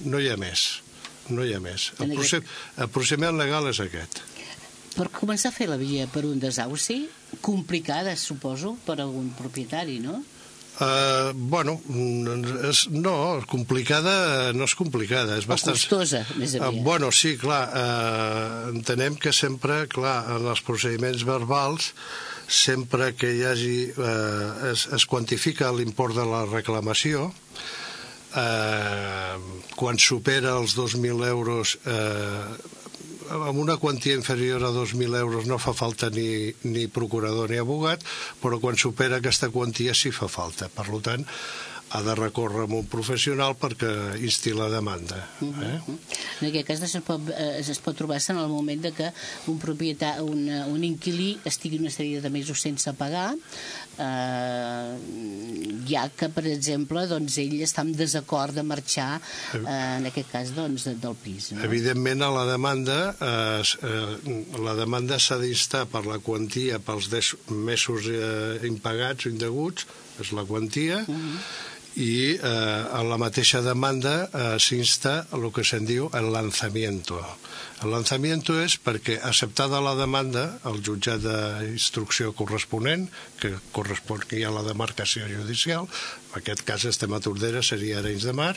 No 0.00 0.18
hi 0.18 0.28
ha 0.28 0.36
més. 0.36 0.82
No 1.28 1.44
hi 1.44 1.54
ha 1.54 1.60
més. 1.60 1.92
El, 2.00 2.16
procediment, 2.16 2.50
el 2.78 2.88
procediment 2.88 3.38
legal 3.38 3.70
és 3.70 3.78
aquest 3.78 4.33
per 4.94 5.10
començar 5.14 5.50
a 5.50 5.56
fer 5.56 5.68
la 5.70 5.78
via 5.80 6.06
per 6.10 6.24
un 6.28 6.38
desauci, 6.42 7.04
complicada, 7.44 8.14
suposo, 8.16 8.76
per 8.86 9.00
algun 9.02 9.32
propietari, 9.38 9.98
no? 10.02 10.22
Uh, 10.74 11.30
bueno, 11.34 11.76
és, 12.66 12.88
no, 12.90 13.14
complicada 13.46 14.50
no 14.58 14.66
és 14.66 14.74
complicada. 14.74 15.36
És 15.38 15.46
o 15.46 15.52
bastant... 15.52 15.78
costosa, 15.78 16.24
més 16.34 16.56
aviat. 16.56 16.80
Uh, 16.80 16.82
bueno, 16.86 17.12
sí, 17.14 17.36
clar, 17.38 17.62
uh, 17.70 18.72
entenem 18.72 19.14
que 19.14 19.30
sempre, 19.30 19.84
clar, 19.92 20.16
en 20.34 20.48
els 20.50 20.64
procediments 20.66 21.22
verbals, 21.28 21.92
sempre 22.50 23.12
que 23.14 23.30
hi 23.36 23.44
hagi, 23.46 23.78
uh, 23.94 24.72
es, 24.72 24.88
es 24.98 25.06
quantifica 25.06 25.70
l'import 25.74 26.18
de 26.18 26.26
la 26.26 26.42
reclamació, 26.50 27.30
eh, 28.34 29.38
quan 29.78 29.98
supera 29.98 30.56
els 30.58 30.76
2.000 30.76 31.26
euros 31.28 31.78
eh, 31.86 32.83
amb 33.30 33.58
una 33.58 33.76
quantia 33.80 34.16
inferior 34.16 34.64
a 34.64 34.72
2.000 34.74 35.18
euros 35.18 35.46
no 35.46 35.58
fa 35.58 35.72
falta 35.72 36.10
ni, 36.10 36.52
ni 36.68 36.86
procurador 36.88 37.50
ni 37.50 37.60
abogat, 37.60 38.04
però 38.42 38.60
quan 38.60 38.76
supera 38.76 39.20
aquesta 39.20 39.50
quantia 39.54 39.94
sí 39.94 40.12
fa 40.12 40.28
falta. 40.28 40.68
Per 40.68 40.86
tant, 41.04 41.24
ha 41.94 42.02
de 42.02 42.14
recórrer 42.18 42.64
amb 42.66 42.74
un 42.80 42.86
professional 42.90 43.54
perquè 43.58 43.88
insti 44.26 44.50
la 44.56 44.66
demanda. 44.72 45.20
Eh? 45.46 45.76
En 46.40 46.48
aquest 46.48 46.66
cas 46.66 46.82
es 46.88 46.94
pot, 47.06 47.28
eh, 47.30 47.62
es 47.62 47.80
pot 47.82 47.94
trobar-se 47.94 48.32
en 48.34 48.40
el 48.42 48.50
moment 48.50 48.82
de 48.82 48.90
que 48.96 49.10
un 49.52 49.60
propietari, 49.62 50.24
un, 50.26 50.48
un 50.74 50.86
inquilí 50.86 51.36
estigui 51.46 51.78
una 51.78 51.92
sèrie 51.94 52.18
de 52.24 52.32
mesos 52.34 52.58
sense 52.66 52.90
pagar, 52.98 53.28
eh, 54.02 54.96
ja 55.86 56.08
que, 56.18 56.28
per 56.34 56.46
exemple, 56.50 57.04
doncs, 57.10 57.38
ell 57.44 57.54
està 57.62 57.84
en 57.86 57.92
desacord 57.94 58.58
de 58.58 58.64
marxar, 58.66 59.20
eh, 59.54 59.62
en 60.00 60.08
aquest 60.10 60.32
cas, 60.32 60.50
doncs, 60.56 60.88
del 60.98 61.14
pis. 61.22 61.52
No? 61.54 61.62
Evidentment, 61.68 62.24
a 62.26 62.32
la 62.34 62.46
demanda, 62.50 62.98
eh, 63.14 63.62
eh, 63.86 64.40
la 64.66 64.74
demanda 64.80 65.20
s'ha 65.22 65.38
d'instar 65.38 65.84
per 65.94 66.02
la 66.10 66.18
quantia 66.18 66.82
pels 66.82 67.06
mesos 67.54 68.10
eh, 68.10 68.66
impagats 68.66 69.28
o 69.28 69.30
indeguts, 69.30 69.86
és 70.18 70.34
la 70.34 70.42
quantia, 70.46 71.04
uh 71.06 71.14
-huh 71.14 71.70
i 71.96 72.34
eh, 72.34 72.98
en 72.98 73.08
la 73.10 73.18
mateixa 73.20 73.62
demanda 73.62 74.14
eh, 74.26 74.44
s'insta 74.58 75.26
el 75.36 75.46
que 75.54 75.64
se'n 75.66 75.86
diu 75.86 76.08
el 76.14 76.32
lanzamiento. 76.34 77.20
El 77.84 77.92
lanzamiento 77.92 78.56
és 78.62 78.76
perquè, 78.80 79.18
acceptada 79.22 79.82
la 79.84 79.94
demanda, 79.98 80.44
el 80.70 80.80
jutjat 80.82 81.22
d'instrucció 81.22 82.32
corresponent, 82.32 83.08
que 83.40 83.54
correspon 83.72 84.22
a 84.24 84.52
la 84.54 84.62
demarcació 84.66 85.26
judicial, 85.28 85.88
en 86.32 86.38
aquest 86.40 86.64
cas 86.64 86.84
estem 86.84 87.12
a 87.12 87.20
Tordera, 87.20 87.62
seria 87.62 87.98
Arenys 87.98 88.24
de 88.24 88.32
Mar, 88.32 88.56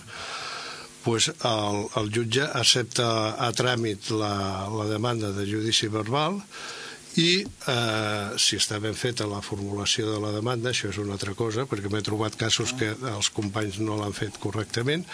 pues 1.04 1.30
el, 1.30 1.86
el 1.96 2.10
jutge 2.12 2.44
accepta 2.44 3.36
a 3.40 3.52
tràmit 3.56 4.10
la, 4.12 4.68
la 4.68 4.88
demanda 4.90 5.32
de 5.32 5.46
judici 5.48 5.88
verbal 5.88 6.42
i 6.42 6.87
eh, 7.18 8.38
si 8.38 8.60
està 8.60 8.80
ben 8.84 8.96
feta 8.98 9.28
la 9.30 9.42
formulació 9.42 10.12
de 10.12 10.20
la 10.22 10.32
demanda, 10.36 10.70
això 10.70 10.92
és 10.92 11.00
una 11.02 11.16
altra 11.18 11.34
cosa, 11.38 11.66
perquè 11.70 11.90
m'he 11.90 12.04
trobat 12.06 12.38
casos 12.38 12.76
que 12.78 12.92
els 13.14 13.32
companys 13.34 13.80
no 13.82 13.98
l'han 13.98 14.14
fet 14.14 14.38
correctament, 14.44 15.06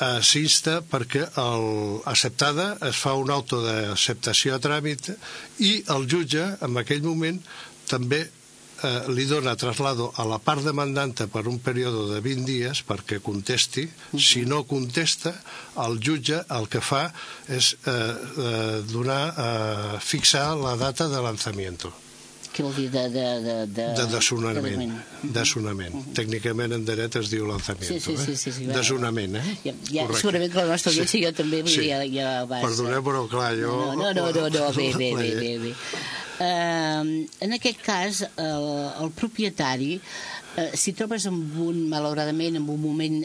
eh, 0.00 0.18
s'insta 0.22 0.80
perquè 0.84 1.24
el, 1.40 1.68
acceptada 2.12 2.74
es 2.90 3.00
fa 3.00 3.14
un 3.16 3.32
auto 3.32 3.62
d'acceptació 3.64 4.56
a 4.56 4.62
tràmit 4.62 5.12
i 5.64 5.78
el 5.94 6.08
jutge 6.10 6.44
en 6.64 6.76
aquell 6.82 7.04
moment 7.06 7.40
també 7.88 8.26
eh, 8.82 9.08
li 9.12 9.26
dona 9.28 9.56
traslado 9.56 10.10
a 10.16 10.26
la 10.28 10.38
part 10.38 10.64
demandanta 10.66 11.28
per 11.30 11.46
un 11.50 11.58
període 11.62 12.06
de 12.14 12.20
20 12.24 12.48
dies 12.48 12.82
perquè 12.88 13.20
contesti. 13.24 13.88
Si 14.16 14.44
no 14.46 14.64
contesta, 14.68 15.34
el 15.84 16.00
jutge 16.02 16.42
el 16.58 16.68
que 16.72 16.82
fa 16.82 17.06
és 17.46 17.74
eh, 17.84 17.94
eh, 17.94 18.76
donar, 18.90 19.22
eh, 19.30 19.96
fixar 20.00 20.52
la 20.58 20.76
data 20.76 21.08
de 21.08 21.22
lanzamiento. 21.22 22.07
Què 22.58 22.64
vol 22.66 22.72
dir 22.74 22.88
de... 22.90 23.04
De, 23.14 23.24
de, 23.38 23.52
de, 23.70 23.84
de 23.94 24.04
desonament. 24.10 24.94
De 25.22 25.28
desonament. 25.36 25.92
Uh 25.94 26.00
-huh. 26.00 26.14
Tècnicament 26.18 26.72
en 26.74 26.84
dret 26.88 27.16
es 27.20 27.28
diu 27.30 27.46
lanzamiento. 27.46 27.94
Sí, 27.94 28.00
sí, 28.00 28.16
sí. 28.24 28.34
sí, 28.36 28.52
sí 28.56 28.64
eh? 28.64 28.74
Desonament, 28.74 29.36
eh? 29.38 29.44
Ja, 29.62 29.74
ja, 29.92 30.06
segurament 30.18 30.50
que 30.52 30.64
la 30.64 30.72
nostra 30.72 30.90
audiència 30.90 31.20
sí. 31.20 31.24
jo 31.24 31.32
també 31.32 31.62
sí. 31.66 31.86
ja, 31.86 32.02
ja 32.02 32.32
vas... 32.50 32.64
Perdoneu, 32.66 33.04
però 33.06 33.28
clar, 33.30 33.52
jo... 33.54 33.76
No, 33.78 33.94
no, 33.94 34.10
no, 34.12 34.32
no, 34.32 34.48
no 34.48 34.72
bé, 34.74 34.88
bé, 34.98 35.14
bé, 35.14 35.30
bé, 35.44 35.52
bé. 35.68 35.72
Eh, 36.40 37.26
en 37.46 37.52
aquest 37.52 37.80
cas, 37.82 38.24
el, 38.36 38.66
el 39.04 39.14
propietari 39.14 40.00
eh, 40.58 40.70
si 40.78 40.94
trobes 40.98 41.26
en 41.30 41.38
un, 41.62 41.80
malauradament, 41.90 42.58
en 42.58 42.68
un 42.68 42.80
moment 42.82 43.18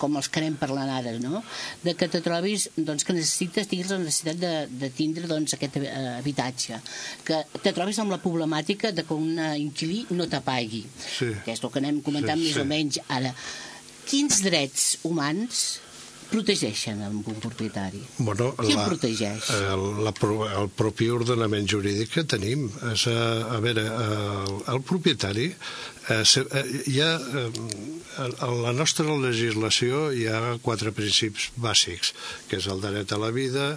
com 0.00 0.18
els 0.20 0.30
que 0.32 0.42
anem 0.42 0.58
parlant 0.60 0.90
ara, 0.92 1.14
no? 1.22 1.42
de 1.84 1.94
que 1.98 2.08
te 2.10 2.22
trobis 2.24 2.68
doncs, 2.76 3.06
que 3.06 3.16
necessites, 3.16 3.68
tinguis 3.70 3.92
la 3.92 4.00
necessitat 4.02 4.40
de, 4.42 4.52
de 4.82 4.92
tindre 4.94 5.30
doncs, 5.30 5.56
aquest 5.56 5.80
eh, 5.82 5.88
habitatge, 6.16 6.80
que 7.28 7.42
te 7.62 7.74
trobis 7.76 8.00
amb 8.02 8.14
la 8.14 8.20
problemàtica 8.22 8.92
de 8.94 9.06
que 9.06 9.16
un 9.16 9.38
inquilí 9.38 10.04
no 10.16 10.28
t'apagui, 10.30 10.84
sí. 11.04 11.32
que 11.44 11.54
és 11.54 11.62
el 11.62 11.74
que 11.74 11.82
anem 11.82 12.00
comentant 12.06 12.38
sí, 12.38 12.48
més 12.48 12.56
sí. 12.56 12.64
o 12.64 12.68
menys 12.68 13.02
ara. 13.08 13.34
Quins 14.08 14.40
drets 14.40 14.94
humans 15.04 15.66
protegeixen 16.30 17.00
un 17.08 17.22
propietari? 17.40 18.00
Bueno, 18.18 18.50
Qui 18.58 18.72
la, 18.74 18.84
el 18.84 18.90
protegeix? 18.92 19.50
El, 19.56 19.84
la, 20.06 20.12
el 20.60 20.70
propi 20.76 21.08
ordenament 21.14 21.68
jurídic 21.70 22.12
que 22.16 22.24
tenim. 22.28 22.66
És, 22.92 23.06
a, 23.10 23.28
a 23.56 23.60
veure, 23.64 23.84
el, 23.88 24.58
el 24.74 24.82
propietari 24.88 25.48
eh, 25.50 26.22
eh, 26.22 26.64
hi 26.92 26.98
ha, 27.04 27.12
eh, 27.18 27.46
en 28.24 28.58
la 28.64 28.74
nostra 28.76 29.16
legislació 29.28 30.08
hi 30.14 30.26
ha 30.30 30.58
quatre 30.64 30.92
principis 30.96 31.50
bàsics, 31.56 32.14
que 32.48 32.60
és 32.60 32.68
el 32.72 32.82
dret 32.84 33.12
a 33.12 33.20
la 33.20 33.32
vida, 33.34 33.70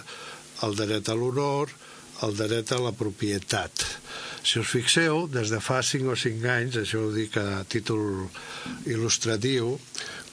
el 0.66 0.76
dret 0.78 1.08
a 1.08 1.16
l'honor, 1.18 1.72
el 2.22 2.36
dret 2.38 2.72
a 2.72 2.80
la 2.80 2.92
propietat. 2.94 3.86
Si 4.42 4.58
us 4.58 4.70
fixeu, 4.70 5.26
des 5.30 5.50
de 5.54 5.60
fa 5.62 5.80
5 5.86 6.12
o 6.12 6.18
5 6.18 6.50
anys, 6.50 6.78
això 6.82 7.04
ho 7.06 7.12
dic 7.14 7.36
a 7.38 7.62
títol 7.70 8.26
il·lustratiu, 8.90 9.76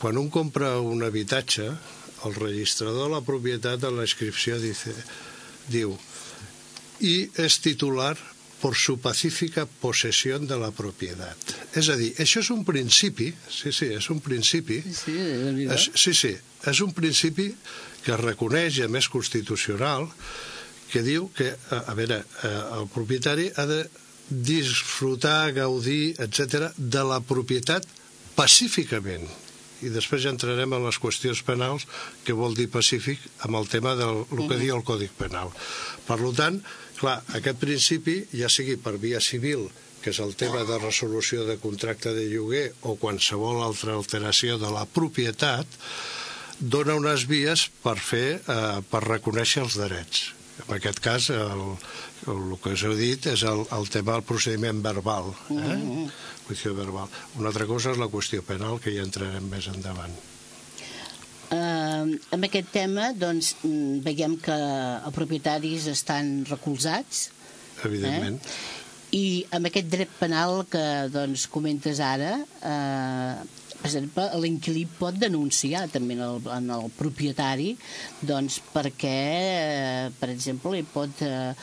quan 0.01 0.17
un 0.17 0.29
compra 0.33 0.77
un 0.81 1.03
habitatge, 1.05 1.69
el 2.25 2.35
registrador 2.35 3.07
de 3.07 3.15
la 3.15 3.23
propietat 3.25 3.83
en 3.87 3.97
la 3.97 4.07
inscripció 4.07 4.59
dice, 4.61 4.93
diu 5.69 5.95
i 6.99 7.29
és 7.39 7.59
titular 7.63 8.15
per 8.59 8.73
su 8.75 8.97
pacífica 8.99 9.63
possessió 9.79 10.39
de 10.43 10.57
la 10.59 10.71
propietat. 10.75 11.53
És 11.79 11.87
a 11.87 11.95
dir, 11.95 12.11
això 12.19 12.41
és 12.43 12.49
un 12.51 12.65
principi, 12.67 13.29
sí, 13.47 13.71
sí, 13.71 13.87
és 13.95 14.09
un 14.11 14.19
principi... 14.19 14.81
Sí, 14.83 15.15
és, 15.63 15.85
sí, 15.95 16.13
sí, 16.13 16.33
és 16.67 16.81
un 16.83 16.91
principi 16.95 17.47
que 18.03 18.11
es 18.15 18.19
reconeix, 18.19 18.81
a 18.83 18.91
més 18.91 19.07
constitucional, 19.07 20.09
que 20.91 21.03
diu 21.05 21.29
que, 21.37 21.53
a, 21.71 21.83
a 21.93 21.95
veure, 21.95 22.19
eh, 22.43 22.55
el 22.81 22.89
propietari 22.91 23.47
ha 23.55 23.65
de 23.69 23.83
disfrutar, 24.29 25.53
gaudir, 25.55 26.17
etc 26.19 26.73
de 26.77 27.05
la 27.07 27.21
propietat 27.23 27.87
pacíficament 28.35 29.25
i 29.85 29.91
després 29.93 30.23
ja 30.25 30.33
entrarem 30.33 30.73
en 30.75 30.85
les 30.85 30.99
qüestions 31.01 31.41
penals, 31.47 31.87
que 32.25 32.35
vol 32.37 32.55
dir 32.57 32.69
pacífic, 32.71 33.21
amb 33.47 33.59
el 33.59 33.69
tema 33.71 33.95
del 33.99 34.23
el 34.25 34.45
que 34.49 34.59
diu 34.61 34.77
el 34.77 34.85
Còdic 34.87 35.15
Penal. 35.19 35.51
Per 36.07 36.19
tant, 36.37 36.61
clar, 36.99 37.19
aquest 37.39 37.61
principi, 37.61 38.21
ja 38.35 38.49
sigui 38.51 38.77
per 38.81 38.97
via 38.97 39.21
civil, 39.23 39.67
que 39.99 40.13
és 40.13 40.19
el 40.23 40.35
tema 40.39 40.63
de 40.67 40.79
resolució 40.79 41.45
de 41.47 41.57
contracte 41.59 42.13
de 42.15 42.25
lloguer 42.31 42.69
o 42.87 42.95
qualsevol 42.99 43.63
altra 43.65 43.97
alteració 43.99 44.57
de 44.61 44.71
la 44.71 44.85
propietat, 44.87 45.67
dona 46.59 46.95
unes 46.99 47.27
vies 47.27 47.69
per 47.83 47.97
fer, 47.99 48.41
eh, 48.41 48.81
per 48.91 49.03
reconèixer 49.07 49.63
els 49.63 49.79
drets. 49.79 50.38
En 50.67 50.75
aquest 50.75 50.99
cas, 50.99 51.29
el, 51.31 51.63
el, 52.27 52.41
el 52.51 52.57
que 52.63 52.75
us 52.75 52.83
heu 52.83 52.97
dit 52.99 53.29
és 53.31 53.45
el, 53.47 53.63
el 53.77 53.89
tema 53.93 54.17
del 54.17 54.27
procediment 54.27 54.83
verbal. 54.83 55.31
Eh? 55.49 55.53
Mm 55.53 55.63
-hmm 55.69 56.11
juicio 56.49 56.73
verbal. 56.73 57.07
Una 57.37 57.51
altra 57.53 57.67
cosa 57.69 57.93
és 57.93 58.01
la 58.01 58.09
qüestió 58.09 58.41
penal, 58.45 58.79
que 58.81 58.93
ja 58.95 59.05
entrarem 59.05 59.45
més 59.51 59.69
endavant. 59.69 60.17
Uh, 61.49 62.17
amb 62.35 62.45
aquest 62.45 62.69
tema, 62.73 63.11
doncs, 63.17 63.55
mm, 63.61 64.01
veiem 64.05 64.35
que 64.41 64.57
els 64.57 65.15
propietaris 65.15 65.87
estan 65.93 66.43
recolzats. 66.49 67.29
Evidentment. 67.85 68.41
Eh? 68.41 68.77
I 69.17 69.25
amb 69.57 69.69
aquest 69.69 69.87
dret 69.89 70.11
penal 70.19 70.63
que 70.69 70.83
doncs, 71.13 71.47
comentes 71.49 72.01
ara, 72.03 72.35
eh, 72.61 73.58
l'inquilí 73.79 74.83
pot 74.99 75.15
denunciar 75.15 75.87
també 75.91 76.13
en 76.17 76.21
el, 76.25 76.41
en 76.51 76.69
el 76.75 76.89
propietari 76.97 77.77
doncs, 78.21 78.59
perquè, 78.73 79.39
eh, 79.39 80.09
per 80.19 80.29
exemple, 80.33 80.71
li 80.75 80.83
pot 80.83 81.21
eh, 81.23 81.53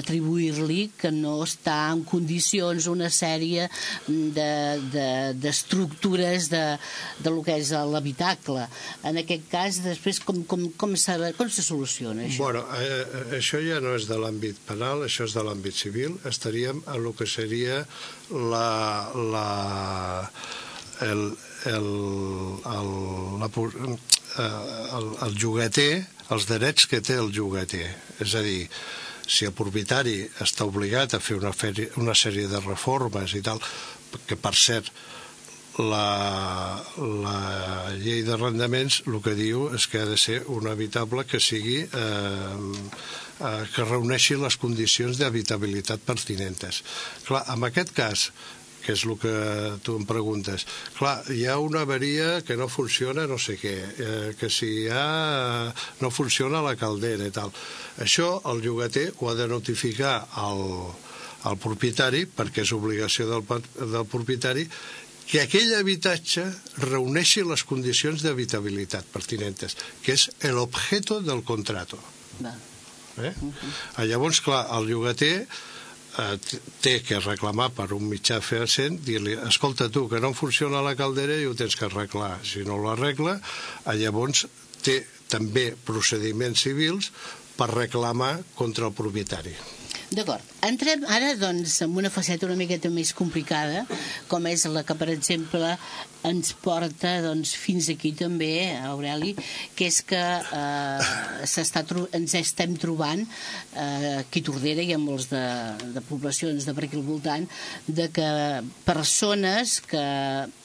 atribuir-li 0.00 0.90
que 0.96 1.10
no 1.12 1.42
està 1.44 1.92
en 1.92 2.04
condicions 2.08 2.86
una 2.88 3.10
sèrie 3.12 3.68
d'estructures 4.08 6.48
de, 6.50 6.56
de, 6.56 6.64
de, 6.64 6.78
de 7.24 7.30
lo 7.34 7.42
que 7.44 7.56
és 7.60 7.70
l'habitacle. 7.72 8.68
En 9.06 9.16
aquest 9.20 9.44
cas, 9.52 9.80
després, 9.84 10.20
com, 10.24 10.44
com, 10.48 10.70
com, 10.80 10.96
com 10.96 11.48
se 11.52 11.62
soluciona 11.62 12.26
això? 12.26 12.44
Bueno, 12.44 12.64
eh, 12.80 13.04
eh, 13.04 13.38
això 13.40 13.60
ja 13.62 13.80
no 13.84 13.94
és 13.98 14.08
de 14.08 14.18
l'àmbit 14.20 14.56
penal, 14.68 15.04
això 15.06 15.22
és 15.28 15.34
de 15.36 15.44
l'àmbit 15.46 15.76
civil. 15.76 16.16
Estaríem 16.28 16.82
a 16.86 16.96
lo 17.00 17.12
que 17.16 17.26
seria 17.28 17.82
la, 18.30 18.68
la, 19.14 19.48
el, 21.02 21.24
el, 21.66 21.88
el, 22.74 22.92
la, 23.40 23.48
eh, 23.48 24.46
el, 24.98 25.10
el 25.28 25.36
jugueter, 25.40 26.06
els 26.30 26.46
drets 26.48 26.86
que 26.90 27.02
té 27.04 27.18
el 27.20 27.32
jugueter. 27.34 27.88
És 28.22 28.34
a 28.34 28.42
dir, 28.44 28.68
si 29.26 29.46
el 29.48 29.54
propietari 29.56 30.20
està 30.42 30.66
obligat 30.68 31.14
a 31.14 31.20
fer 31.20 31.36
una, 31.40 31.52
feri, 31.52 31.90
una 32.00 32.14
sèrie 32.14 32.48
de 32.50 32.62
reformes 32.62 33.34
i 33.34 33.42
tal, 33.44 33.60
que 34.26 34.38
per 34.38 34.54
cert, 34.54 34.92
la, 35.76 36.80
la 36.96 37.92
llei 38.00 38.22
d'arrendaments 38.24 39.02
el 39.06 39.18
que 39.20 39.34
diu 39.36 39.66
és 39.76 39.84
que 39.92 40.00
ha 40.00 40.08
de 40.08 40.16
ser 40.16 40.38
un 40.48 40.68
habitable 40.70 41.26
que 41.28 41.40
sigui 41.42 41.82
eh, 41.84 42.54
eh, 43.40 43.64
que 43.74 43.84
reuneixi 43.84 44.38
les 44.40 44.56
condicions 44.56 45.20
d'habitabilitat 45.20 46.00
pertinentes. 46.06 46.82
Clar, 47.26 47.44
en 47.52 47.68
aquest 47.68 47.92
cas, 47.96 48.30
que 48.86 48.94
és 48.94 49.02
el 49.04 49.16
que 49.18 49.34
tu 49.82 49.96
em 49.98 50.04
preguntes. 50.06 50.64
Clar, 50.94 51.16
hi 51.34 51.46
ha 51.50 51.56
una 51.58 51.82
avaria 51.82 52.42
que 52.46 52.56
no 52.58 52.68
funciona 52.70 53.26
no 53.26 53.38
sé 53.42 53.56
què, 53.58 53.74
eh, 53.74 54.34
que 54.38 54.50
si 54.52 54.68
hi 54.84 54.86
ha... 54.94 55.72
no 56.00 56.12
funciona 56.14 56.62
la 56.62 56.76
caldera 56.78 57.26
i 57.26 57.34
tal. 57.34 57.50
Això 58.02 58.36
el 58.52 58.62
llogater 58.62 59.08
ho 59.18 59.32
ha 59.32 59.34
de 59.34 59.48
notificar 59.50 60.14
al, 60.38 60.62
al 61.50 61.58
propietari, 61.58 62.26
perquè 62.30 62.62
és 62.62 62.74
obligació 62.76 63.26
del, 63.32 63.42
del 63.82 64.06
propietari, 64.10 64.68
que 65.26 65.42
aquell 65.42 65.74
habitatge 65.74 66.44
reuneixi 66.84 67.42
les 67.42 67.66
condicions 67.66 68.22
d'habitabilitat 68.22 69.08
pertinentes, 69.10 69.74
que 70.04 70.14
és 70.14 70.28
l'objecte 70.54 71.18
del 71.26 71.42
contrato. 71.42 71.98
Eh? 73.16 73.32
Uh 73.40 73.50
-huh. 73.50 74.06
Llavors, 74.06 74.40
clar, 74.40 74.66
el 74.78 74.86
llogater 74.86 75.48
té 76.80 76.94
que 77.04 77.20
reclamar 77.20 77.70
per 77.76 77.90
un 77.96 78.06
mitjà 78.08 78.40
fehaent, 78.40 79.00
dir-li, 79.04 79.36
escolta 79.48 79.90
tu, 79.92 80.06
que 80.08 80.20
no 80.22 80.32
funciona 80.36 80.84
la 80.84 80.96
caldera 80.96 81.36
i 81.36 81.46
ho 81.48 81.54
tens 81.58 81.76
que 81.76 81.88
arreglar. 81.88 82.38
Si 82.44 82.64
no 82.64 82.78
l'arregla, 82.80 83.38
llavors 84.00 84.46
té 84.86 85.02
també 85.28 85.72
procediments 85.86 86.64
civils 86.64 87.10
per 87.56 87.72
reclamar 87.72 88.36
contra 88.54 88.88
el 88.88 88.96
propietari. 88.96 89.54
D'acord. 90.06 90.42
Entrem 90.62 91.02
ara, 91.10 91.32
doncs, 91.34 91.80
en 91.82 91.94
una 91.98 92.10
faceta 92.14 92.46
una 92.46 92.54
miqueta 92.58 92.86
més 92.94 93.10
complicada, 93.16 93.82
com 94.30 94.44
és 94.46 94.62
la 94.70 94.84
que, 94.86 94.94
per 94.94 95.08
exemple, 95.10 95.72
ens 96.26 96.52
porta 96.62 97.16
doncs, 97.24 97.54
fins 97.58 97.88
aquí 97.90 98.12
també, 98.14 98.70
Aureli, 98.86 99.32
que 99.74 99.88
és 99.90 99.98
que 100.06 100.20
eh, 100.20 101.96
ens 102.18 102.36
estem 102.38 102.76
trobant 102.78 103.24
eh, 103.26 104.12
aquí 104.20 104.44
a 104.44 104.46
Tordera 104.46 104.84
i 104.86 104.94
en 104.94 105.02
molts 105.02 105.26
de, 105.32 105.42
de 105.96 106.02
poblacions 106.06 106.68
de 106.68 106.74
per 106.76 106.86
aquí 106.86 107.00
al 107.00 107.06
voltant, 107.06 107.48
de 107.86 108.06
que 108.14 108.28
persones 108.86 109.80
que 109.90 110.04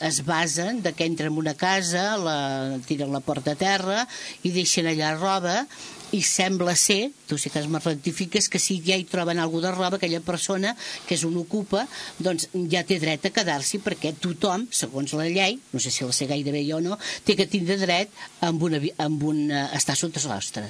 es 0.05 0.21
basen 0.27 0.83
de 0.86 0.93
que 0.93 1.10
entren 1.10 1.33
en 1.33 1.41
una 1.41 1.55
casa, 1.57 2.12
la, 2.21 2.38
tiren 2.86 3.10
la 3.13 3.24
porta 3.25 3.55
a 3.55 3.60
terra 3.60 4.05
i 4.45 4.53
deixen 4.53 4.89
allà 4.89 5.15
roba 5.17 5.63
i 6.12 6.22
sembla 6.25 6.75
ser, 6.75 7.12
tu 7.27 7.38
sí 7.39 7.50
que 7.50 7.60
es 7.60 7.68
me 7.72 7.80
rectifiques, 7.80 8.50
que 8.51 8.60
si 8.60 8.80
ja 8.84 8.98
hi 9.00 9.06
troben 9.08 9.39
algú 9.39 9.62
de 9.63 9.72
roba, 9.72 9.98
aquella 9.98 10.22
persona 10.25 10.74
que 11.08 11.15
és 11.15 11.24
un 11.27 11.38
ocupa, 11.39 11.86
doncs 12.20 12.50
ja 12.72 12.84
té 12.88 13.00
dret 13.01 13.27
a 13.27 13.34
quedar-s'hi 13.36 13.82
perquè 13.84 14.13
tothom, 14.20 14.68
segons 14.72 15.15
la 15.20 15.30
llei, 15.30 15.60
no 15.72 15.80
sé 15.80 15.94
si 15.94 16.08
la 16.08 16.15
sé 16.15 16.27
gaire 16.32 16.51
bé 16.51 16.65
jo 16.68 16.82
o 16.82 16.84
no, 16.84 17.00
té 17.25 17.38
que 17.39 17.48
tindre 17.48 17.80
dret 17.82 18.12
amb 18.48 18.68
una, 18.68 18.82
amb 19.06 19.24
una, 19.32 19.70
estar 19.77 19.96
sota 20.00 20.20
sostre. 20.24 20.68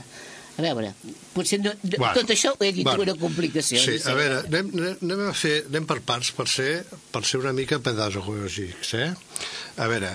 A 0.60 0.64
veure, 0.66 0.92
potser 1.34 1.62
no, 1.62 1.72
bueno, 1.82 2.12
tot 2.18 2.32
això 2.34 2.52
ho 2.54 2.66
he 2.66 2.74
dit 2.76 2.86
bueno, 2.86 3.06
una 3.06 3.16
complicació. 3.18 3.80
Sí, 3.80 3.96
no 3.96 4.04
sé. 4.04 4.12
a 4.12 4.16
veure, 4.18 4.40
anem, 4.50 4.72
anem, 5.00 5.22
a 5.30 5.36
fer, 5.38 5.62
anem 5.70 5.88
per 5.90 6.02
parts 6.06 6.34
per 6.36 6.46
ser, 6.52 6.72
per 7.14 7.24
ser 7.26 7.40
una 7.40 7.54
mica 7.56 7.80
pedagògics, 7.82 8.92
eh? 9.00 9.08
A 9.80 9.88
veure, 9.90 10.12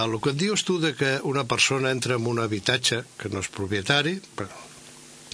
el 0.00 0.16
que 0.24 0.32
et 0.32 0.38
dius 0.40 0.64
tu 0.64 0.78
de 0.80 0.94
que 0.96 1.18
una 1.28 1.44
persona 1.44 1.90
entra 1.92 2.16
en 2.16 2.26
un 2.26 2.40
habitatge 2.40 3.02
que 3.20 3.28
no 3.28 3.42
és 3.44 3.50
propietari, 3.52 4.14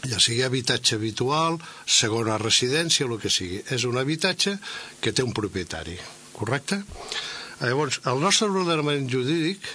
ja 0.06 0.18
sigui 0.22 0.42
habitatge 0.46 0.96
habitual, 0.98 1.58
segona 1.86 2.38
residència, 2.42 3.06
el 3.06 3.18
que 3.22 3.30
sigui, 3.30 3.62
és 3.70 3.86
un 3.86 3.98
habitatge 3.98 4.56
que 5.00 5.12
té 5.12 5.26
un 5.26 5.34
propietari, 5.34 5.96
correcte? 6.34 6.82
Llavors, 7.60 8.00
el 8.06 8.20
nostre 8.22 8.48
ordenament 8.50 9.08
jurídic 9.10 9.66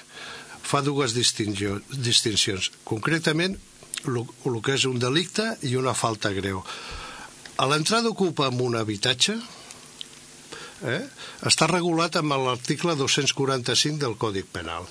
fa 0.63 0.81
dues 0.83 1.15
distincions. 1.15 2.71
Concretament, 2.87 3.57
el 4.07 4.61
que 4.63 4.75
és 4.77 4.85
un 4.87 4.99
delicte 4.99 5.49
i 5.67 5.75
una 5.79 5.95
falta 5.95 6.31
greu. 6.35 6.63
A 7.59 7.67
l'entrada 7.69 8.09
ocupa 8.11 8.47
en 8.49 8.61
un 8.63 8.75
habitatge, 8.79 9.35
eh, 10.83 11.01
està 11.49 11.67
regulat 11.71 12.19
amb 12.19 12.35
l'article 12.37 12.95
245 12.99 13.99
del 14.03 14.19
Còdic 14.19 14.51
Penal 14.53 14.87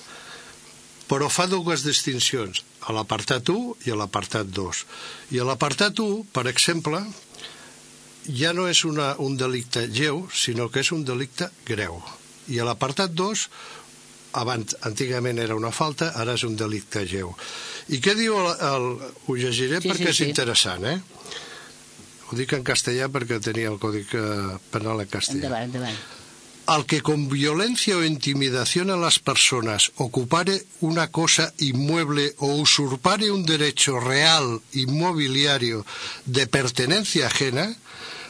però 1.13 1.27
fa 1.29 1.45
dues 1.51 1.83
distincions, 1.85 2.63
a 2.87 2.93
l'apartat 2.95 3.49
1 3.51 3.85
i 3.85 3.91
a 3.93 3.97
l'apartat 3.99 4.49
2. 4.49 4.79
I 5.35 5.41
a 5.43 5.45
l'apartat 5.45 5.99
1, 6.01 6.23
per 6.33 6.47
exemple, 6.49 7.03
ja 8.39 8.53
no 8.55 8.67
és 8.71 8.83
una, 8.87 9.13
un 9.19 9.37
delicte 9.37 9.85
lleu, 9.87 10.23
sinó 10.33 10.69
que 10.71 10.81
és 10.81 10.91
un 10.95 11.03
delicte 11.05 11.49
greu. 11.67 11.99
I 12.49 12.59
a 12.59 12.67
l'apartat 12.67 13.13
2, 13.13 13.45
abans, 14.41 14.77
antigament 14.89 15.39
era 15.43 15.57
una 15.59 15.71
falta, 15.71 16.13
ara 16.17 16.37
és 16.39 16.45
un 16.47 16.55
delicte 16.57 17.05
lleu. 17.05 17.33
I 17.93 17.99
què 18.01 18.15
diu 18.17 18.39
el... 18.39 18.51
el 18.71 18.89
ho 19.27 19.37
llegiré 19.37 19.83
sí, 19.83 19.91
perquè 19.91 20.09
sí, 20.09 20.13
és 20.15 20.21
sí. 20.23 20.29
interessant, 20.31 20.87
eh? 20.87 20.97
Ho 22.33 22.35
dic 22.35 22.55
en 22.57 22.63
castellà 22.65 23.11
perquè 23.13 23.37
tenia 23.45 23.69
el 23.69 23.75
Codi 23.77 24.01
Penal 24.73 25.03
en 25.03 25.09
castellà. 25.11 25.37
Endavant, 25.37 25.67
endavant. 25.69 25.97
Al 26.73 26.85
que 26.89 27.01
con 27.05 27.27
violencia 27.29 27.97
o 27.97 28.05
intimidación 28.07 28.89
a 28.89 28.95
las 28.97 29.19
personas 29.19 29.91
ocupare 29.97 30.63
una 30.79 31.09
cosa 31.11 31.53
inmueble 31.59 32.33
o 32.39 32.55
usurpare 32.55 33.29
un 33.29 33.45
derecho 33.45 33.99
real 33.99 34.61
inmobiliario 34.71 35.85
de 36.25 36.47
pertenencia 36.47 37.27
ajena, 37.27 37.75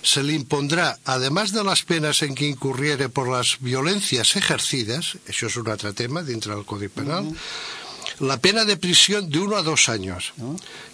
se 0.01 0.21
le 0.21 0.33
impondrá, 0.33 0.97
además 1.05 1.53
de 1.53 1.63
las 1.63 1.83
penas 1.83 2.23
en 2.23 2.35
que 2.35 2.49
incurriere 2.49 3.07
por 3.07 3.29
las 3.29 3.59
violencias 3.61 4.35
ejercidas, 4.35 5.15
eso 5.27 5.47
es 5.47 5.55
un 5.55 5.69
otro 5.69 5.93
tema 5.93 6.23
dentro 6.23 6.55
del 6.55 6.65
Código 6.65 6.91
Penal, 6.91 7.23
uh 7.27 7.31
-huh 7.31 7.82
la 8.19 8.37
pena 8.37 8.65
de 8.65 8.77
prisión 8.77 9.29
de 9.29 9.39
uno 9.39 9.55
a 9.57 9.63
dos 9.63 9.89
años, 9.89 10.33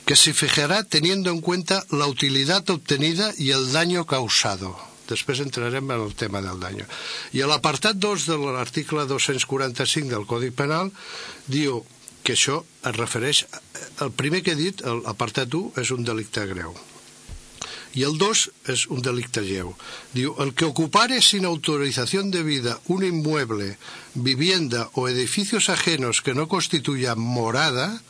que 0.06 0.16
se 0.16 0.34
fijará 0.34 0.84
teniendo 0.84 1.30
en 1.32 1.42
cuenta 1.42 1.86
la 1.92 2.08
utilidad 2.08 2.68
obtenida 2.70 3.34
y 3.38 3.52
el 3.52 3.72
daño 3.72 4.06
causado. 4.06 4.78
Després 5.10 5.40
entrarem 5.42 5.90
en 5.90 6.02
el 6.06 6.14
tema 6.14 6.38
del 6.38 6.60
daño. 6.62 6.86
I 7.34 7.42
a 7.42 7.48
l'apartat 7.50 7.98
2 7.98 8.28
de 8.30 8.36
l'article 8.38 9.08
245 9.10 10.06
del 10.06 10.28
Codi 10.30 10.52
Penal 10.54 10.92
diu 11.50 11.82
que 12.22 12.38
això 12.38 12.62
es 12.86 12.94
refereix... 12.94 13.48
El 14.06 14.14
primer 14.14 14.44
que 14.46 14.54
he 14.54 14.60
dit, 14.60 14.86
l'apartat 14.86 15.50
1, 15.50 15.82
és 15.82 15.90
un 15.98 16.06
delicte 16.06 16.46
greu 16.46 16.78
y 17.94 18.04
el 18.04 18.18
2 18.18 18.52
es 18.68 18.86
un 18.88 19.02
delicte 19.02 19.42
lleu. 19.42 19.74
Diu, 20.14 20.36
el 20.40 20.54
que 20.54 20.66
ocupare 20.66 21.22
sin 21.22 21.46
autorización 21.46 22.30
debida 22.30 22.80
un 22.86 23.04
inmueble, 23.04 23.78
vivienda 24.14 24.90
o 24.94 25.10
edificios 25.10 25.70
ajenos 25.70 26.22
que 26.22 26.34
no 26.34 26.48
constituyan 26.48 27.20
morada 27.20 28.02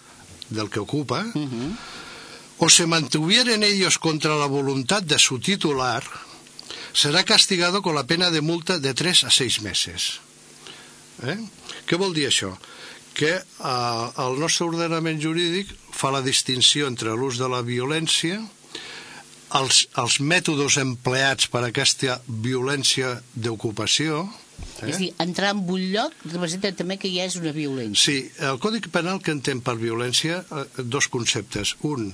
del 0.50 0.70
que 0.70 0.80
ocupa, 0.80 1.26
uh 1.34 1.48
-huh. 1.48 1.78
o 2.58 2.70
se 2.70 2.88
mantuviera 2.88 3.54
en 3.54 3.64
ellos 3.64 3.98
contra 3.98 4.36
la 4.36 4.48
voluntad 4.48 5.02
de 5.02 5.20
su 5.20 5.40
titular, 5.40 6.04
será 6.94 7.24
castigado 7.24 7.82
con 7.82 7.96
la 7.96 8.06
pena 8.06 8.32
de 8.32 8.42
multa 8.42 8.80
de 8.80 8.94
3 8.94 9.24
a 9.24 9.30
6 9.30 9.62
meses. 9.62 10.20
Eh? 11.24 11.40
Què 11.88 11.98
vol 11.98 12.14
dir 12.14 12.28
això? 12.28 12.58
Que 13.14 13.32
eh, 13.36 14.08
el 14.18 14.40
nostre 14.40 14.66
ordenament 14.68 15.22
jurídic 15.22 15.72
fa 15.92 16.12
la 16.12 16.22
distinció 16.22 16.88
entre 16.88 17.16
l'ús 17.16 17.38
de 17.38 17.48
la 17.48 17.62
violència 17.62 18.44
els, 19.58 19.86
els 19.98 20.20
mètodes 20.22 20.78
empleats 20.82 21.50
per 21.52 21.64
aquesta 21.68 22.20
violència 22.28 23.20
d'ocupació... 23.34 24.28
Eh? 24.82 24.90
És 24.92 24.98
dir, 25.00 25.14
entrar 25.24 25.54
en 25.56 25.62
un 25.72 25.86
lloc 25.94 26.16
representa 26.26 26.72
també 26.76 26.98
que 27.00 27.12
ja 27.12 27.26
és 27.28 27.38
una 27.40 27.54
violència. 27.56 28.00
Sí, 28.00 28.18
el 28.44 28.60
Codi 28.60 28.82
Penal 28.92 29.22
que 29.24 29.32
entén 29.32 29.64
per 29.64 29.78
violència 29.80 30.42
eh, 30.44 30.66
dos 30.84 31.08
conceptes. 31.12 31.78
Un, 31.88 32.12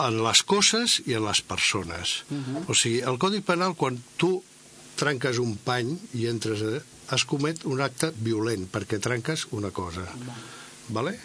en 0.00 0.18
les 0.24 0.42
coses 0.48 0.98
i 1.04 1.16
en 1.18 1.24
les 1.26 1.42
persones. 1.44 2.24
Uh 2.30 2.34
mhm. 2.34 2.56
-huh. 2.56 2.64
O 2.68 2.74
sigui, 2.74 3.00
el 3.00 3.18
Codi 3.18 3.40
Penal, 3.40 3.76
quan 3.76 4.02
tu 4.16 4.42
trenques 4.96 5.38
un 5.38 5.56
pany 5.56 5.98
i 6.14 6.26
entres 6.26 6.62
a... 6.62 6.82
es 7.14 7.24
comet 7.24 7.64
un 7.64 7.80
acte 7.80 8.12
violent 8.16 8.66
perquè 8.72 8.98
trenques 8.98 9.46
una 9.50 9.70
cosa. 9.70 10.00
Va. 10.00 10.34
Vale? 10.88 11.18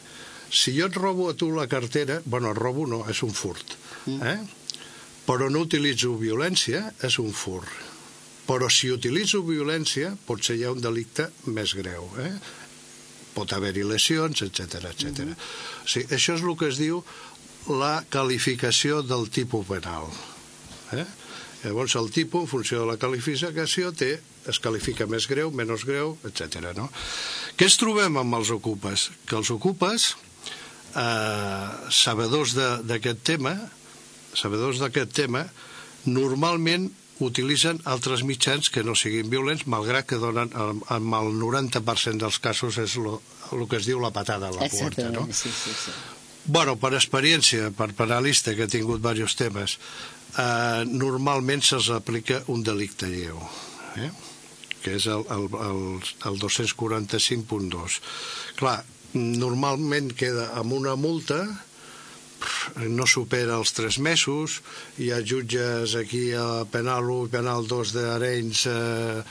Si 0.52 0.74
jo 0.78 0.88
et 0.88 0.96
robo 0.96 1.30
a 1.30 1.34
tu 1.34 1.52
la 1.52 1.68
cartera, 1.68 2.22
bueno, 2.26 2.54
robo 2.54 2.88
no, 2.88 3.06
és 3.10 3.24
un 3.24 3.34
furt. 3.34 3.78
Uh 4.06 4.12
mm. 4.12 4.20
-huh. 4.20 4.34
Eh? 4.34 4.59
Però 5.30 5.46
no 5.54 5.62
utilitzo 5.68 6.16
violència, 6.18 6.88
és 7.06 7.20
un 7.22 7.30
fur. 7.38 7.62
Però 8.48 8.66
si 8.74 8.90
utilitzo 8.90 9.44
violència, 9.46 10.16
potser 10.26 10.56
hi 10.58 10.64
ha 10.66 10.72
un 10.74 10.82
delicte 10.82 11.28
més 11.54 11.76
greu. 11.78 12.08
Eh? 12.18 12.32
Pot 13.36 13.54
haver-hi 13.54 13.86
lesions, 13.86 14.42
etc 14.42 14.90
etc. 14.90 15.06
Mm 15.06 15.14
-hmm. 15.14 15.36
o 15.86 15.88
sigui, 15.88 16.16
això 16.16 16.34
és 16.34 16.42
el 16.42 16.58
que 16.58 16.68
es 16.68 16.78
diu 16.82 17.04
la 17.68 18.04
qualificació 18.10 19.04
del 19.04 19.30
tipus 19.30 19.68
penal. 19.68 20.10
Eh? 20.94 21.06
Llavors 21.64 21.96
el 21.96 22.10
tipus, 22.10 22.42
en 22.42 22.48
funció 22.48 22.80
de 22.80 22.86
la 22.88 22.98
qualificació, 22.98 23.92
té, 23.92 24.20
es 24.48 24.60
qualifica 24.60 25.06
més 25.06 25.28
greu, 25.28 25.52
menys 25.52 25.86
greu, 25.86 26.18
etc. 26.26 26.74
No? 26.76 26.90
Què 27.56 27.68
ens 27.68 27.78
trobem 27.78 28.18
amb 28.18 28.34
els 28.34 28.50
ocupes? 28.50 29.12
Que 29.28 29.36
els 29.36 29.52
ocupes, 29.52 30.16
eh, 30.96 31.70
sabedors 31.90 32.56
d'aquest 32.56 33.24
tema, 33.24 33.70
sabedors 34.38 34.82
d'aquest 34.82 35.14
tema, 35.16 35.46
normalment 36.06 36.90
utilitzen 37.20 37.82
altres 37.84 38.24
mitjans 38.24 38.70
que 38.72 38.84
no 38.84 38.96
siguin 38.96 39.30
violents, 39.30 39.66
malgrat 39.68 40.08
que 40.08 40.20
donen, 40.22 40.54
en 40.56 40.80
el 41.20 41.34
90% 41.42 42.24
dels 42.24 42.40
casos 42.40 42.80
és 42.80 42.96
el 43.00 43.66
que 43.68 43.80
es 43.80 43.90
diu 43.90 44.00
la 44.00 44.14
patada 44.16 44.48
a 44.50 44.56
la 44.56 44.70
porta, 44.72 45.10
no? 45.12 45.28
Sí, 45.28 45.52
sí, 45.52 45.76
sí. 45.76 45.92
Bueno, 46.50 46.78
per 46.82 46.94
experiència, 46.98 47.70
per 47.76 47.92
penalista, 47.94 48.56
que 48.56 48.66
he 48.66 48.72
tingut 48.72 49.04
diversos 49.04 49.36
temes, 49.38 49.76
eh, 50.40 50.86
normalment 50.88 51.62
se'ls 51.62 51.92
aplica 51.94 52.40
un 52.48 52.64
delicte 52.64 53.10
lleu, 53.12 53.42
eh? 54.00 54.10
que 54.80 54.96
és 54.96 55.06
el, 55.12 55.26
el, 55.36 55.50
el, 55.60 55.82
el 56.30 56.40
245.2. 56.40 58.00
Clar, 58.58 58.78
normalment 59.14 60.14
queda 60.16 60.50
amb 60.62 60.74
una 60.78 60.96
multa, 60.96 61.44
no 62.88 63.08
supera 63.10 63.58
els 63.60 63.74
tres 63.76 64.00
mesos, 64.00 64.60
hi 65.00 65.12
ha 65.12 65.22
jutges 65.26 65.96
aquí 66.00 66.30
a 66.34 66.66
Penal 66.72 67.10
1 67.12 67.30
i 67.30 67.34
Penal 67.38 67.68
2 67.68 67.94
d'Arenys, 67.96 68.66
eh, 68.72 69.24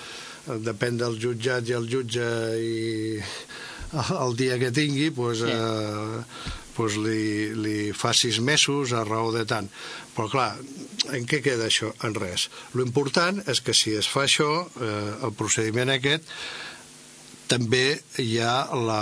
depèn 0.64 1.00
del 1.00 1.18
jutjat 1.20 1.68
i 1.68 1.76
el 1.76 1.88
jutge 1.90 2.28
i 2.56 3.20
el 4.24 4.36
dia 4.36 4.58
que 4.60 4.72
tingui, 4.74 5.10
doncs, 5.16 5.42
eh, 5.44 6.22
doncs 6.76 6.98
li, 7.02 7.54
li 7.56 7.78
fa 7.96 8.12
sis 8.14 8.40
mesos 8.44 8.92
a 8.92 9.04
raó 9.04 9.32
de 9.34 9.44
tant. 9.48 9.68
Però 10.14 10.28
clar, 10.30 10.52
en 11.14 11.26
què 11.28 11.40
queda 11.44 11.68
això? 11.68 11.92
En 12.06 12.16
res. 12.16 12.48
Lo 12.74 12.84
important 12.86 13.42
és 13.46 13.60
que 13.64 13.74
si 13.74 13.94
es 13.98 14.08
fa 14.10 14.26
això, 14.26 14.50
eh, 14.80 15.12
el 15.26 15.34
procediment 15.38 15.92
aquest, 15.94 16.26
també 17.48 17.98
hi 18.20 18.38
ha 18.44 18.68
la, 18.76 19.00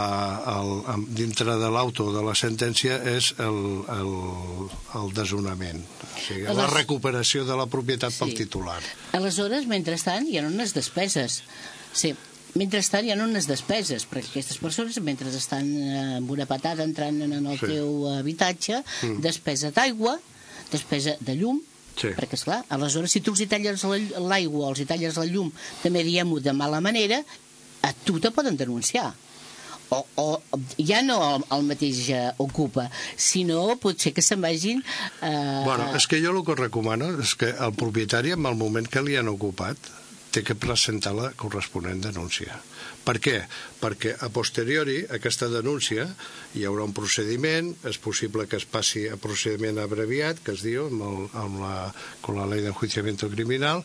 el, 0.54 1.06
dintre 1.18 1.56
de 1.60 1.70
l'auto 1.72 2.08
de 2.14 2.22
la 2.24 2.34
sentència 2.38 3.00
és 3.16 3.32
el, 3.42 3.58
el, 3.96 4.14
el 5.00 5.12
desonament, 5.16 5.82
o 5.82 6.12
sigui, 6.14 6.46
la 6.56 6.68
recuperació 6.70 7.44
de 7.48 7.58
la 7.58 7.66
propietat 7.70 8.14
sí. 8.14 8.22
pel 8.22 8.34
titular. 8.38 8.78
Aleshores, 9.18 9.68
mentrestant, 9.70 10.30
hi 10.30 10.38
ha 10.40 10.46
unes 10.46 10.74
despeses. 10.76 11.42
Sí, 11.96 12.14
Mentrestant 12.56 13.04
hi 13.04 13.10
ha 13.12 13.16
unes 13.20 13.44
despeses, 13.50 14.06
perquè 14.08 14.30
aquestes 14.30 14.56
persones, 14.62 14.96
mentre 15.04 15.28
estan 15.36 15.66
eh, 15.76 15.96
amb 16.16 16.30
una 16.32 16.46
patada 16.48 16.86
entrant 16.88 17.18
en 17.26 17.34
el 17.36 17.58
sí. 17.60 17.68
teu 17.68 18.06
habitatge, 18.14 18.78
mm. 18.80 19.18
despesa 19.24 19.72
d'aigua, 19.76 20.14
despesa 20.72 21.18
de 21.20 21.40
llum, 21.40 21.60
Sí. 21.96 22.10
Perquè, 22.12 22.36
esclar, 22.36 22.58
aleshores, 22.68 23.08
si 23.08 23.22
tu 23.24 23.32
els 23.32 23.40
hi 23.40 23.46
talles 23.48 23.80
l'aigua 24.20 24.66
o 24.66 24.68
els 24.68 24.82
hi 24.82 24.84
talles 24.84 25.16
la 25.16 25.24
llum, 25.30 25.46
també 25.80 26.02
diem-ho 26.04 26.42
de 26.44 26.52
mala 26.52 26.82
manera, 26.84 27.22
a 27.86 27.94
tu 28.04 28.18
te 28.20 28.32
poden 28.34 28.58
denunciar. 28.58 29.12
O, 29.88 30.00
o 30.18 30.42
ja 30.82 30.98
no 31.06 31.20
el, 31.22 31.44
el 31.54 31.62
mateix 31.68 32.00
eh, 32.10 32.22
ocupa, 32.42 32.88
sinó 33.14 33.68
potser 33.78 34.10
que 34.16 34.24
se'n 34.24 34.42
vagin... 34.42 34.82
Eh... 35.22 35.62
Bueno, 35.62 35.92
és 35.94 36.08
que 36.10 36.18
jo 36.24 36.32
el 36.34 36.42
que 36.48 36.58
recomano 36.58 37.12
és 37.22 37.36
que 37.38 37.52
el 37.54 37.76
propietari, 37.78 38.34
en 38.34 38.50
el 38.50 38.58
moment 38.58 38.90
que 38.90 39.04
li 39.06 39.14
han 39.14 39.30
ocupat, 39.30 39.78
té 40.36 40.44
que 40.44 40.58
presentar 40.60 41.14
la 41.16 41.30
corresponent 41.40 42.02
denúncia. 42.04 42.60
Per 43.06 43.16
què? 43.22 43.36
Perquè 43.80 44.16
a 44.20 44.28
posteriori 44.34 44.98
aquesta 45.16 45.48
denúncia 45.48 46.04
hi 46.58 46.66
haurà 46.68 46.84
un 46.84 46.94
procediment, 46.96 47.70
és 47.88 47.96
possible 48.02 48.44
que 48.50 48.58
es 48.60 48.66
passi 48.68 49.06
a 49.08 49.16
procediment 49.16 49.78
abreviat, 49.80 50.42
que 50.44 50.56
es 50.56 50.64
diu 50.66 50.90
amb, 50.90 51.04
el, 51.06 51.22
amb 51.44 51.60
la, 51.62 51.76
con 52.20 52.40
la 52.40 52.48
llei 52.50 52.64
d'enjuiciament 52.66 53.22
criminal, 53.32 53.84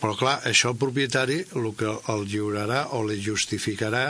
però 0.00 0.14
clar, 0.16 0.36
això 0.48 0.70
el 0.72 0.78
propietari 0.80 1.40
el 1.58 1.72
que 1.76 1.90
el 2.12 2.22
lliurarà 2.28 2.86
o 2.96 3.02
li 3.08 3.18
justificarà 3.24 4.04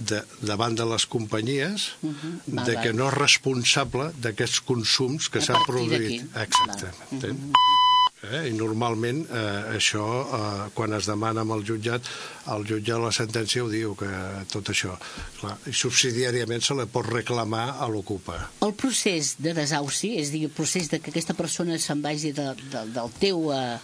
de, 0.00 0.22
davant 0.40 0.74
de 0.76 0.88
les 0.88 1.06
companyies 1.06 1.92
uh 2.02 2.10
-huh. 2.10 2.64
de 2.64 2.74
que 2.82 2.92
no 2.92 3.08
és 3.08 3.14
responsable 3.14 4.12
d'aquests 4.16 4.60
consums 4.60 5.28
que 5.28 5.40
s'han 5.40 5.62
produït. 5.68 6.24
Exactament. 6.34 7.12
Uh 7.12 7.20
-huh. 7.20 7.89
Eh? 8.20 8.50
I 8.50 8.52
normalment 8.52 9.22
eh, 9.32 9.76
això, 9.78 10.04
eh, 10.36 10.66
quan 10.76 10.92
es 10.92 11.08
demana 11.08 11.40
amb 11.40 11.54
el 11.56 11.64
jutjat, 11.64 12.04
el 12.52 12.66
jutge 12.68 12.98
la 13.00 13.12
sentència 13.14 13.62
ho 13.64 13.70
diu, 13.72 13.94
que 13.96 14.08
tot 14.52 14.68
això. 14.72 14.96
Clar, 15.38 15.54
subsidiàriament 15.72 16.60
se 16.64 16.76
li 16.76 16.84
pot 16.90 17.08
reclamar 17.08 17.78
a 17.80 17.88
l'ocupa. 17.88 18.36
El 18.66 18.74
procés 18.76 19.36
de 19.40 19.54
desauci, 19.56 20.14
és 20.20 20.28
a 20.28 20.34
dir, 20.34 20.42
el 20.50 20.52
procés 20.52 20.90
de 20.92 21.00
que 21.00 21.12
aquesta 21.14 21.36
persona 21.38 21.78
se'n 21.80 22.02
vagi 22.04 22.34
de, 22.36 22.50
de, 22.72 22.84
del 22.92 23.14
teu 23.22 23.48
eh, 23.56 23.78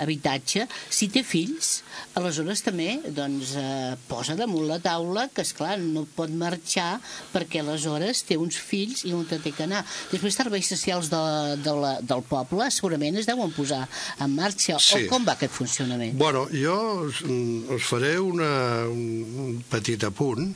habitatge, 0.00 0.64
si 0.88 1.10
té 1.12 1.24
fills, 1.26 1.82
aleshores 2.16 2.64
també 2.64 2.96
doncs, 3.12 3.52
eh, 3.60 3.92
posa 4.08 4.38
damunt 4.38 4.70
la 4.70 4.80
taula 4.80 5.26
que, 5.28 5.44
és 5.44 5.52
clar 5.58 5.74
no 5.82 6.06
pot 6.16 6.30
marxar 6.30 6.94
perquè 7.32 7.60
aleshores 7.60 8.22
té 8.24 8.38
uns 8.40 8.56
fills 8.56 9.04
i 9.04 9.12
on 9.12 9.26
té 9.28 9.40
que 9.42 9.66
anar. 9.66 9.82
Després, 10.12 10.36
serveis 10.38 10.68
socials 10.70 11.10
de, 11.12 11.22
de 11.60 11.76
la, 11.76 11.94
del 12.00 12.24
poble 12.28 12.70
segurament 12.72 13.20
es 13.20 13.28
deuen 13.28 13.52
posar 13.52 13.81
en 14.20 14.34
marxa? 14.36 14.78
Sí. 14.82 15.04
O 15.06 15.12
com 15.12 15.26
va 15.28 15.36
aquest 15.36 15.54
funcionament? 15.54 16.16
Bueno, 16.18 16.46
jo 16.52 16.78
us, 17.08 17.22
us 17.22 17.88
faré 17.88 18.16
una, 18.20 18.52
un 18.88 19.60
petit 19.70 20.04
apunt 20.08 20.52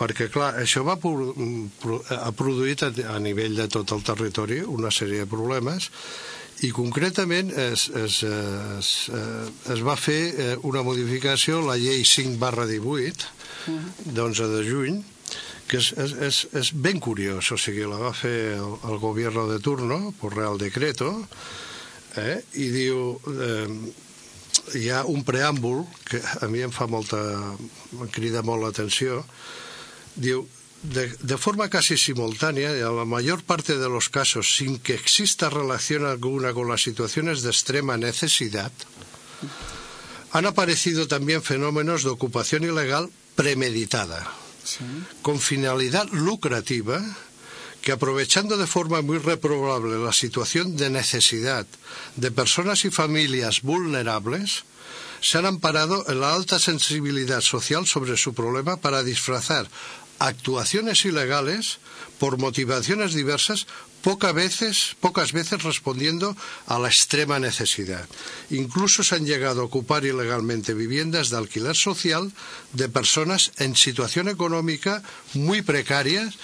perquè, 0.00 0.30
clar, 0.32 0.54
això 0.62 0.80
va 0.86 0.96
ha 0.96 2.32
produït 2.32 2.86
a, 2.86 2.90
a 3.12 3.18
nivell 3.20 3.58
de 3.58 3.68
tot 3.68 3.92
el 3.92 4.04
territori 4.06 4.62
una 4.64 4.92
sèrie 4.94 5.26
de 5.26 5.28
problemes 5.28 5.90
i 6.64 6.70
concretament 6.76 7.52
es, 7.56 7.86
es, 7.96 8.20
es, 8.22 8.88
es 9.72 9.84
va 9.84 9.96
fer 9.96 10.20
eh, 10.28 10.48
una 10.68 10.82
modificació, 10.84 11.62
la 11.64 11.78
llei 11.80 12.04
5 12.04 12.36
barra 12.40 12.66
18, 12.68 13.30
d'11 14.12 14.48
de 14.52 14.60
juny, 14.66 14.98
que 15.70 15.78
és, 15.80 15.92
és, 16.04 16.12
és, 16.26 16.42
és 16.60 16.72
ben 16.84 17.00
curiós, 17.00 17.48
o 17.54 17.58
sigui, 17.60 17.86
la 17.88 18.00
va 18.02 18.12
fer 18.16 18.58
el, 18.58 18.76
el 18.90 19.00
govern 19.00 19.48
de 19.48 19.60
turno, 19.64 20.00
per 20.20 20.34
Real 20.34 20.60
Decreto, 20.60 21.14
eh? 22.16 22.40
i 22.54 22.70
diu... 22.74 23.18
Eh, 23.30 24.06
hi 24.76 24.90
ha 24.92 25.02
un 25.08 25.22
preàmbul 25.26 25.84
que 26.06 26.20
a 26.42 26.46
mi 26.50 26.60
em 26.62 26.72
fa 26.74 26.86
molta... 26.90 27.18
em 27.96 28.08
crida 28.12 28.42
molt 28.46 28.62
l'atenció. 28.64 29.22
Diu, 30.14 30.44
de, 30.82 31.06
de, 31.20 31.36
forma 31.36 31.68
casi 31.68 31.96
simultánea, 31.96 32.72
en 32.76 32.96
la 32.96 33.04
mayor 33.04 33.42
parte 33.42 33.76
de 33.78 33.88
los 33.88 34.08
casos, 34.08 34.54
sin 34.56 34.78
que 34.78 34.94
exista 34.94 35.50
relación 35.50 36.06
alguna 36.06 36.52
con 36.52 36.68
las 36.68 36.82
situaciones 36.82 37.42
de 37.42 37.50
extrema 37.50 37.96
necesidad, 37.96 38.72
han 40.32 40.46
aparecido 40.46 41.08
también 41.08 41.42
fenómenos 41.42 42.02
de 42.02 42.10
ocupación 42.10 42.64
ilegal 42.64 43.10
premeditada, 43.34 44.32
sí. 44.64 44.84
con 45.22 45.40
finalidad 45.40 46.08
lucrativa 46.12 47.02
que 47.82 47.92
aprovechando 47.92 48.56
de 48.56 48.66
forma 48.66 49.02
muy 49.02 49.18
reprobable 49.18 49.98
la 49.98 50.12
situación 50.12 50.76
de 50.76 50.90
necesidad 50.90 51.66
de 52.16 52.30
personas 52.30 52.84
y 52.84 52.90
familias 52.90 53.62
vulnerables, 53.62 54.64
se 55.20 55.38
han 55.38 55.46
amparado 55.46 56.04
en 56.08 56.20
la 56.20 56.34
alta 56.34 56.58
sensibilidad 56.58 57.40
social 57.40 57.86
sobre 57.86 58.16
su 58.16 58.34
problema 58.34 58.76
para 58.76 59.02
disfrazar 59.02 59.68
actuaciones 60.18 61.04
ilegales 61.04 61.78
por 62.18 62.38
motivaciones 62.38 63.14
diversas 63.14 63.66
pocas 64.02 64.34
veces, 64.34 64.96
pocas 65.00 65.32
veces 65.32 65.62
respondiendo 65.62 66.36
a 66.66 66.78
la 66.78 66.88
extrema 66.88 67.38
necesidad. 67.38 68.06
Incluso 68.50 69.02
se 69.02 69.16
han 69.16 69.26
llegado 69.26 69.60
a 69.60 69.64
ocupar 69.64 70.04
ilegalmente 70.04 70.74
viviendas 70.74 71.30
de 71.30 71.36
alquiler 71.36 71.76
social 71.76 72.32
de 72.72 72.88
personas 72.88 73.52
en 73.58 73.76
situación 73.76 74.28
económica 74.28 75.02
muy 75.34 75.62
precarias 75.62 76.34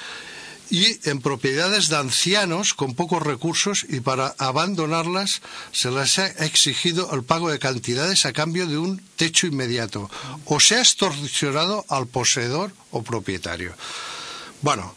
y 0.71 0.99
en 1.09 1.21
propiedades 1.21 1.89
de 1.89 1.97
ancianos 1.97 2.75
con 2.75 2.95
pocos 2.95 3.23
recursos 3.23 3.87
y 3.89 4.01
para 4.01 4.35
abandonarlas 4.39 5.43
se 5.73 5.91
les 5.91 6.19
ha 6.19 6.27
exigido 6.27 7.11
el 7.13 7.25
pago 7.25 7.51
de 7.51 7.59
cantidades 7.59 8.27
a 8.27 8.33
cambio 8.33 8.67
de 8.67 8.79
un 8.79 9.01
techo 9.17 9.47
inmediato 9.47 10.11
o 10.45 10.61
se 10.61 10.77
ha 10.77 10.81
extorsionado 10.81 11.85
al 11.89 12.07
poseedor 12.07 12.73
o 12.91 13.03
propietario. 13.03 13.75
Bueno, 14.63 14.95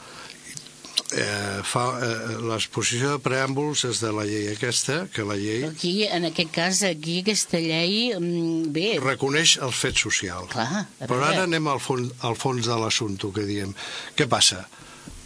eh, 1.11 1.61
fa, 1.63 1.83
eh, 2.01 2.37
l'exposició 2.49 3.15
de 3.15 3.21
preàmbuls 3.23 3.85
és 3.89 4.01
de 4.03 4.11
la 4.13 4.25
llei 4.27 4.49
aquesta, 4.53 5.01
que 5.13 5.25
la 5.27 5.37
llei... 5.39 5.65
Aquí, 5.67 5.93
en 6.05 6.27
aquest 6.29 6.51
cas, 6.53 6.81
aquí 6.87 7.19
aquesta 7.23 7.61
llei, 7.61 8.13
mm, 8.15 8.73
bé... 8.75 8.87
Reconeix 9.03 9.57
el 9.65 9.73
fet 9.75 9.97
social. 9.97 10.49
Clar, 10.53 10.85
Però 11.01 11.21
ara 11.25 11.45
anem 11.47 11.69
al 11.71 11.81
fons, 11.83 12.13
al 12.25 12.37
fons 12.39 12.69
de 12.69 12.77
l'assumpte 12.81 13.31
que 13.35 13.47
diem. 13.47 13.73
Què 14.17 14.29
passa? 14.29 14.65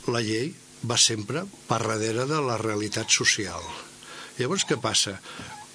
La 0.08 0.22
llei 0.24 0.54
va 0.84 0.98
sempre 1.00 1.46
per 1.68 1.80
darrere 1.84 2.28
de 2.28 2.40
la 2.44 2.58
realitat 2.60 3.12
social. 3.12 3.64
Llavors, 4.40 4.66
què 4.68 4.80
passa? 4.82 5.20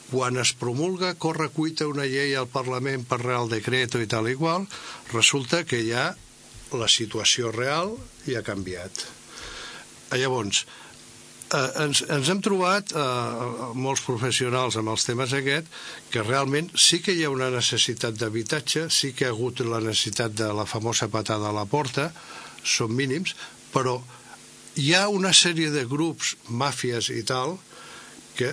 Quan 0.08 0.40
es 0.40 0.54
promulga, 0.56 1.14
corre 1.20 1.48
cuita 1.52 1.88
una 1.88 2.06
llei 2.08 2.34
al 2.36 2.48
Parlament 2.48 3.04
per 3.08 3.20
Real 3.22 3.48
Decreto 3.48 4.00
i 4.00 4.08
tal 4.08 4.28
i 4.28 4.36
resulta 5.12 5.64
que 5.64 5.82
ja 5.84 6.14
la 6.72 6.88
situació 6.88 7.52
real 7.52 7.94
ja 8.26 8.40
ha 8.40 8.44
canviat. 8.44 9.04
Llavors, 10.12 10.64
eh, 11.52 11.84
ens, 11.84 12.02
ens 12.08 12.28
hem 12.28 12.40
trobat 12.44 12.92
eh, 12.92 13.02
molts 13.74 14.04
professionals 14.04 14.76
amb 14.76 14.92
els 14.92 15.04
temes 15.04 15.32
aquest 15.32 15.68
que 16.10 16.24
realment 16.24 16.70
sí 16.76 17.00
que 17.04 17.12
hi 17.12 17.24
ha 17.24 17.32
una 17.32 17.50
necessitat 17.52 18.16
d'habitatge, 18.16 18.88
sí 18.90 19.12
que 19.12 19.28
ha 19.28 19.32
hagut 19.32 19.60
la 19.60 19.80
necessitat 19.80 20.32
de 20.32 20.52
la 20.52 20.66
famosa 20.66 21.08
patada 21.08 21.48
a 21.48 21.56
la 21.56 21.66
porta, 21.68 22.10
són 22.64 22.96
mínims, 22.96 23.36
però 23.72 24.00
hi 24.78 24.92
ha 24.94 25.08
una 25.10 25.32
sèrie 25.34 25.70
de 25.74 25.84
grups, 25.90 26.36
màfies 26.48 27.10
i 27.14 27.24
tal, 27.26 27.56
que 28.38 28.52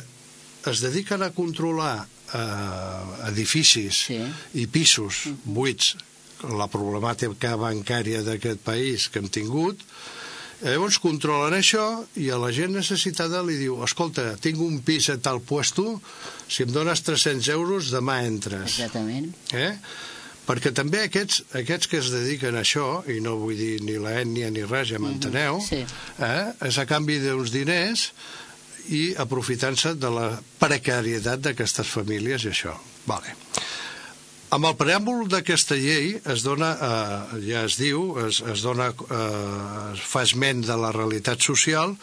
es 0.65 0.81
dediquen 0.81 1.21
a 1.21 1.31
controlar 1.35 2.07
eh, 2.33 3.29
edificis 3.29 4.03
Sí. 4.09 4.19
i 4.57 4.65
pisos 4.67 5.27
buits, 5.45 5.93
la 6.45 6.67
problemàtica 6.67 7.55
bancària 7.57 8.21
d'aquest 8.25 8.59
país 8.65 9.07
que 9.09 9.21
hem 9.21 9.29
tingut, 9.31 9.79
llavors 10.65 10.97
controlen 11.03 11.53
això 11.59 11.85
i 12.21 12.29
a 12.33 12.37
la 12.41 12.49
gent 12.55 12.73
necessitada 12.73 13.43
li 13.45 13.57
diu 13.59 13.77
escolta, 13.85 14.33
tinc 14.41 14.59
un 14.63 14.79
pis 14.85 15.09
a 15.13 15.17
tal 15.21 15.39
puesto, 15.45 15.99
si 16.49 16.63
em 16.65 16.71
dones 16.73 17.01
300 17.05 17.47
euros 17.53 17.91
demà 17.93 18.21
entres. 18.25 18.79
Exactament. 18.79 19.29
Eh? 19.53 19.75
Perquè 20.45 20.71
també 20.77 21.01
aquests, 21.05 21.41
aquests 21.57 21.89
que 21.89 21.99
es 22.01 22.11
dediquen 22.13 22.57
a 22.57 22.61
això, 22.61 23.01
i 23.09 23.17
no 23.23 23.35
vull 23.41 23.57
dir 23.57 23.79
ni 23.85 23.97
la 24.01 24.13
ètnia 24.21 24.51
ni 24.53 24.65
res, 24.65 24.91
ja 24.93 25.01
m'enteneu, 25.01 25.57
sí. 25.65 25.81
eh? 26.21 26.43
és 26.69 26.77
a 26.77 26.85
canvi 26.89 27.17
d'uns 27.23 27.53
diners 27.53 28.11
i 28.93 29.15
aprofitant-se 29.17 29.95
de 29.97 30.11
la 30.13 30.27
precarietat 30.61 31.41
d'aquestes 31.47 31.89
famílies 31.89 32.45
i 32.45 32.53
això. 32.53 32.75
Vale. 33.09 33.33
Amb 34.53 34.69
el 34.69 34.75
preàmbul 34.77 35.25
d'aquesta 35.27 35.75
llei 35.75 36.13
es 36.31 36.45
dona, 36.45 36.71
eh, 36.77 37.39
ja 37.47 37.65
es 37.65 37.79
diu, 37.81 38.13
es, 38.27 38.43
es 38.45 38.61
dona, 38.63 38.91
eh, 38.93 39.93
es 39.95 40.03
fa 40.05 40.21
esment 40.27 40.61
de 40.67 40.77
la 40.79 40.93
realitat 40.95 41.41
social 41.41 41.97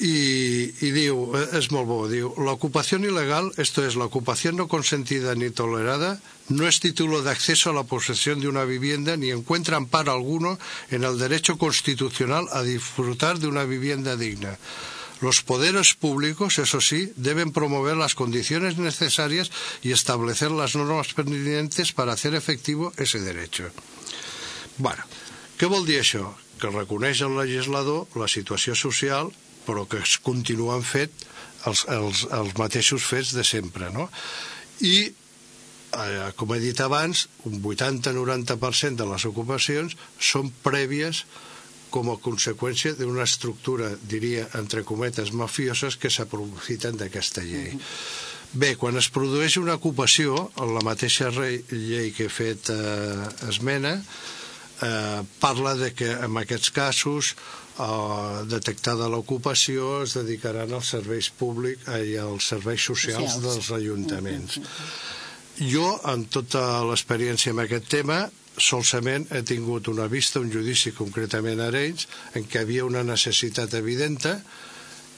y, 0.00 0.74
y 0.84 0.90
diu, 0.90 1.34
es 1.56 1.70
molt 1.72 1.88
bo, 1.88 1.98
diu, 2.08 2.32
la 2.42 2.52
ocupación 2.52 3.04
ilegal, 3.04 3.52
esto 3.56 3.84
es, 3.86 3.96
la 3.96 4.06
ocupación 4.06 4.56
no 4.56 4.68
consentida 4.68 5.34
ni 5.34 5.50
tolerada, 5.50 6.20
no 6.48 6.66
es 6.66 6.80
título 6.80 7.22
de 7.22 7.30
acceso 7.30 7.70
a 7.70 7.74
la 7.74 7.84
posesión 7.84 8.40
de 8.40 8.48
una 8.48 8.64
vivienda 8.64 9.16
ni 9.16 9.30
encuentra 9.30 9.76
amparo 9.76 10.12
alguno 10.12 10.58
en 10.90 11.04
el 11.04 11.18
derecho 11.18 11.56
constitucional 11.58 12.46
a 12.52 12.62
disfrutar 12.62 13.38
de 13.38 13.46
una 13.46 13.64
vivienda 13.64 14.16
digna. 14.16 14.58
Los 15.20 15.42
poderes 15.42 15.94
públicos, 15.94 16.58
eso 16.58 16.80
sí, 16.80 17.12
deben 17.16 17.52
promover 17.52 17.96
las 17.96 18.14
condiciones 18.14 18.76
necesarias 18.76 19.50
y 19.82 19.92
establecer 19.92 20.50
las 20.50 20.74
normas 20.76 21.14
pertinentes 21.14 21.92
para 21.92 22.12
hacer 22.12 22.34
efectivo 22.34 22.92
ese 22.98 23.20
derecho. 23.20 23.70
Bueno, 24.76 25.04
què 25.56 25.70
vol 25.70 25.86
dir 25.86 26.00
això? 26.02 26.34
Que 26.58 26.70
reconeix 26.70 27.22
el 27.22 27.36
legislador 27.38 28.10
la 28.18 28.26
situació 28.28 28.74
social, 28.74 29.30
però 29.66 29.86
que 29.88 30.02
es 30.04 30.18
continuen 30.22 30.84
fet 30.86 31.24
els, 31.68 31.84
els, 31.88 32.24
els 32.32 32.56
mateixos 32.60 33.06
fets 33.08 33.32
de 33.36 33.44
sempre, 33.46 33.90
no? 33.94 34.08
I, 34.84 34.96
eh, 35.08 36.28
com 36.36 36.54
he 36.54 36.60
dit 36.62 36.80
abans, 36.84 37.26
un 37.48 37.60
80-90% 37.62 39.00
de 39.00 39.08
les 39.10 39.26
ocupacions 39.30 39.96
són 40.20 40.52
prèvies 40.64 41.24
com 41.94 42.10
a 42.10 42.18
conseqüència 42.18 42.96
d'una 42.98 43.22
estructura, 43.22 43.92
diria, 44.10 44.48
entre 44.58 44.82
cometes, 44.86 45.30
mafioses 45.30 45.94
que 45.96 46.10
s'aprofiten 46.10 46.98
d'aquesta 46.98 47.44
llei. 47.46 47.76
Bé, 48.54 48.74
quan 48.78 48.98
es 48.98 49.08
produeix 49.14 49.56
una 49.58 49.76
ocupació, 49.78 50.48
en 50.62 50.74
la 50.74 50.82
mateixa 50.86 51.30
llei 51.34 52.10
que 52.14 52.26
he 52.26 52.32
fet 52.32 52.70
eh, 52.74 53.28
esmena, 53.50 53.96
eh, 54.84 55.22
parla 55.40 55.74
de 55.80 55.92
que 55.96 56.10
en 56.12 56.36
aquests 56.40 56.70
casos 56.76 57.32
eh, 57.34 58.44
detectada 58.50 59.08
l'ocupació 59.10 60.02
es 60.04 60.14
dedicaran 60.18 60.72
als 60.76 60.92
serveis 60.94 61.30
públics 61.30 61.88
eh, 61.88 62.02
i 62.12 62.16
als 62.20 62.52
serveis 62.52 62.84
socials, 62.92 63.38
Socials. 63.38 63.44
dels 63.48 63.70
ajuntaments. 63.80 64.60
Jo, 65.54 65.86
amb 66.10 66.30
tota 66.34 66.82
l'experiència 66.88 67.54
amb 67.54 67.62
aquest 67.64 67.86
tema, 67.92 68.24
solament 68.58 69.26
he 69.34 69.42
tingut 69.46 69.88
una 69.90 70.06
vista, 70.10 70.42
un 70.42 70.50
judici 70.50 70.92
concretament 70.94 71.62
a 71.62 71.68
Arenys, 71.70 72.08
en 72.34 72.46
què 72.50 72.62
havia 72.62 72.86
una 72.86 73.02
necessitat 73.06 73.74
evidenta, 73.78 74.40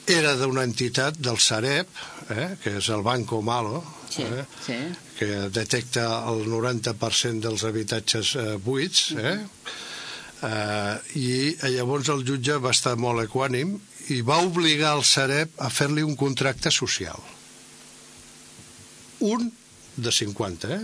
era 0.07 0.35
d'una 0.39 0.63
entitat 0.67 1.17
del 1.19 1.37
Sareb, 1.43 1.87
eh, 2.31 2.47
que 2.63 2.77
és 2.79 2.87
el 2.95 3.01
Banco 3.03 3.41
Malo, 3.41 3.83
Sí, 4.09 4.23
eh, 4.23 4.45
sí. 4.65 4.77
que 5.19 5.27
detecta 5.51 6.05
el 6.31 6.45
90% 6.47 7.41
dels 7.43 7.63
habitatges 7.67 8.35
eh, 8.39 8.55
buits, 8.63 9.11
eh? 9.19 9.37
Eh, 10.47 10.95
i 11.17 11.27
llavors 11.73 12.09
el 12.13 12.23
jutge 12.23 12.55
va 12.61 12.71
estar 12.71 12.95
molt 12.95 13.23
equànim 13.25 13.75
i 14.13 14.21
va 14.21 14.37
obligar 14.45 14.95
el 14.95 15.03
Sareb 15.03 15.49
a 15.59 15.69
fer-li 15.73 16.03
un 16.05 16.15
contracte 16.15 16.71
social. 16.71 17.17
Un 19.19 19.49
de 19.97 20.11
50, 20.13 20.69
eh? 20.69 20.79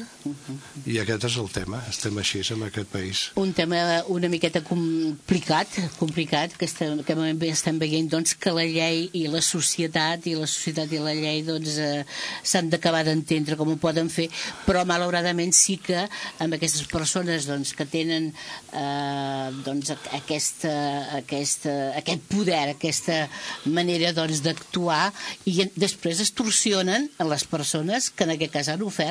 I 0.90 0.98
aquest 1.04 1.28
és 1.30 1.36
el 1.38 1.50
tema, 1.54 1.80
estem 1.90 2.18
així 2.18 2.42
en 2.56 2.64
aquest 2.66 2.90
país. 2.90 3.20
un 3.38 3.54
tema 3.54 3.78
una 4.10 4.28
miqueta 4.30 4.64
complicat, 4.66 5.70
complicat 6.00 6.56
que, 6.58 6.66
estem, 6.66 7.04
que 7.06 7.16
estem 7.50 7.78
veient 7.80 8.10
doncs, 8.10 8.34
que 8.34 8.52
la 8.52 8.66
llei 8.66 9.06
i 9.14 9.28
la 9.30 9.42
societat 9.46 10.26
i 10.28 10.34
la 10.36 10.48
societat 10.50 10.92
i 10.92 11.02
la 11.02 11.14
llei 11.14 11.44
doncs, 11.46 11.78
eh, 11.78 12.02
s'han 12.42 12.72
d'acabar 12.74 13.04
d'entendre 13.06 13.56
com 13.60 13.70
ho 13.70 13.78
poden 13.78 14.10
fer, 14.10 14.30
però 14.66 14.82
malauradament 14.90 15.54
sí 15.54 15.78
que 15.78 16.08
amb 16.42 16.58
aquestes 16.58 16.90
persones 16.90 17.46
doncs, 17.46 17.76
que 17.78 17.86
tenen 17.86 18.32
eh, 18.74 19.48
doncs, 19.64 19.94
aquesta, 20.18 20.74
aquesta, 21.20 21.76
aquest 22.02 22.26
poder, 22.34 22.74
aquesta 22.74 23.28
manera 23.70 24.10
doncs, 24.18 24.42
d'actuar 24.42 25.12
i 25.46 25.70
després 25.78 26.26
es 26.26 26.34
torsionen 26.34 27.12
a 27.22 27.30
les 27.30 27.46
persones 27.46 28.10
que 28.10 28.26
en 28.26 28.34
aquest 28.34 28.58
cas 28.58 28.74
han 28.74 28.82
ofert 28.82 29.03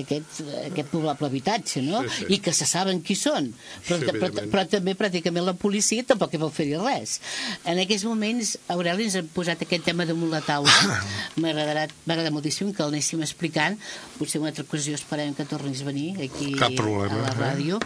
aquest, 0.00 0.40
aquest 0.64 0.88
probable 0.92 1.28
habitatge, 1.28 1.82
no? 1.86 2.02
Sí, 2.04 2.24
sí. 2.24 2.28
I 2.34 2.38
que 2.44 2.52
se 2.56 2.66
saben 2.66 3.02
qui 3.04 3.16
són. 3.18 3.50
Però, 3.86 3.98
Sí, 3.98 4.04
però, 4.06 4.16
evidentment. 4.16 4.50
però 4.52 4.64
també 4.70 4.94
pràcticament 4.98 5.44
la 5.46 5.54
policia 5.58 6.04
tampoc 6.08 6.34
hi 6.34 6.40
vol 6.42 6.52
fer-hi 6.54 6.76
res. 6.80 7.18
En 7.64 7.78
aquests 7.82 8.04
moments, 8.08 8.54
Aureli, 8.74 9.04
ens 9.08 9.16
ha 9.20 9.24
posat 9.34 9.62
aquest 9.66 9.84
tema 9.84 10.06
damunt 10.08 10.30
la 10.32 10.40
taula. 10.44 10.72
M'agradarà 11.40 11.86
m'agrada 12.06 12.30
moltíssim 12.34 12.72
que 12.74 12.82
el 12.84 12.92
anéssim 12.94 13.22
explicant. 13.24 13.78
Potser 14.18 14.40
una 14.40 14.50
altra 14.52 14.64
ocasió 14.66 14.94
esperem 14.94 15.34
que 15.34 15.44
tornis 15.48 15.82
a 15.82 15.88
venir 15.88 16.14
aquí 16.24 16.52
problema, 16.76 17.14
a 17.14 17.22
la 17.22 17.32
eh? 17.32 17.38
ràdio 17.38 17.78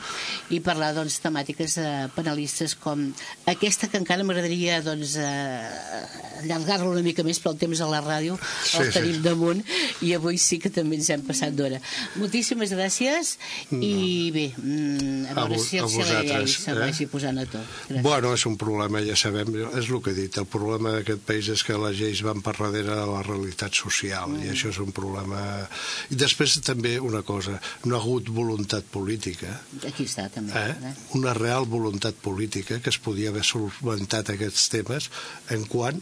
i 0.54 0.60
parlar 0.64 0.92
doncs, 0.96 1.18
temàtiques 1.24 1.76
eh, 1.80 2.08
penalistes 2.14 2.74
com 2.78 3.06
aquesta 3.48 3.88
que 3.88 3.98
encara 4.00 4.24
m'agradaria 4.26 4.80
doncs, 4.84 5.16
eh, 5.16 6.42
allargar-la 6.42 6.90
una 6.92 7.02
mica 7.04 7.24
més, 7.26 7.40
però 7.42 7.52
el 7.54 7.60
temps 7.60 7.80
a 7.80 7.88
la 7.90 8.00
ràdio 8.04 8.36
Sí, 8.64 8.78
el 8.80 8.88
sí. 8.90 8.92
tenim 8.98 9.22
damunt 9.24 9.62
i 10.04 10.12
avui 10.16 10.38
sí 10.38 10.58
que 10.62 10.70
també 10.74 10.98
ens 10.98 11.08
hem 11.10 11.22
passat 11.26 11.47
d'hora. 11.56 11.80
Moltíssimes 12.20 12.72
gràcies 12.74 13.36
i 13.72 14.30
bé, 14.34 14.46
mm, 14.56 15.26
a 15.28 15.32
A 15.32 15.46
veure 15.46 15.58
si, 15.62 15.78
a 15.78 15.86
si 15.88 15.96
vosaltres, 16.00 16.56
se 16.64 16.70
eh? 16.70 16.78
vagi 16.78 17.06
posant 17.06 17.38
a 17.38 17.46
tot. 17.46 17.64
Gràcies. 17.88 18.02
Bueno, 18.02 18.32
és 18.34 18.44
un 18.46 18.56
problema, 18.60 19.00
ja 19.04 19.16
sabem, 19.16 19.48
és 19.78 19.88
el 19.90 20.02
que 20.02 20.10
he 20.10 20.14
dit, 20.14 20.38
el 20.38 20.46
problema 20.46 20.92
d'aquest 20.98 21.20
país 21.28 21.48
és 21.48 21.62
que 21.64 21.76
les 21.78 21.98
lleis 21.98 22.22
van 22.26 22.42
per 22.42 22.56
darrere 22.58 22.94
de 22.94 23.06
la 23.06 23.22
realitat 23.22 23.72
social, 23.74 24.28
Mm. 24.28 24.44
i 24.44 24.48
això 24.52 24.68
és 24.70 24.78
un 24.78 24.92
problema... 24.92 25.68
I 26.10 26.14
després 26.16 26.58
també 26.60 26.98
una 27.00 27.22
cosa, 27.22 27.60
no 27.84 27.96
ha 27.96 28.00
hagut 28.00 28.28
voluntat 28.28 28.84
política, 28.90 29.60
Aquí 29.86 30.04
està, 30.04 30.28
també. 30.30 30.52
eh? 30.52 30.74
Eh? 30.90 30.94
una 31.14 31.32
real 31.34 31.64
voluntat 31.66 32.14
política 32.14 32.80
que 32.80 32.90
es 32.90 32.98
podia 32.98 33.30
haver 33.30 33.44
solventat 33.44 34.30
aquests 34.30 34.68
temes 34.68 35.10
en 35.50 35.64
quant 35.66 36.00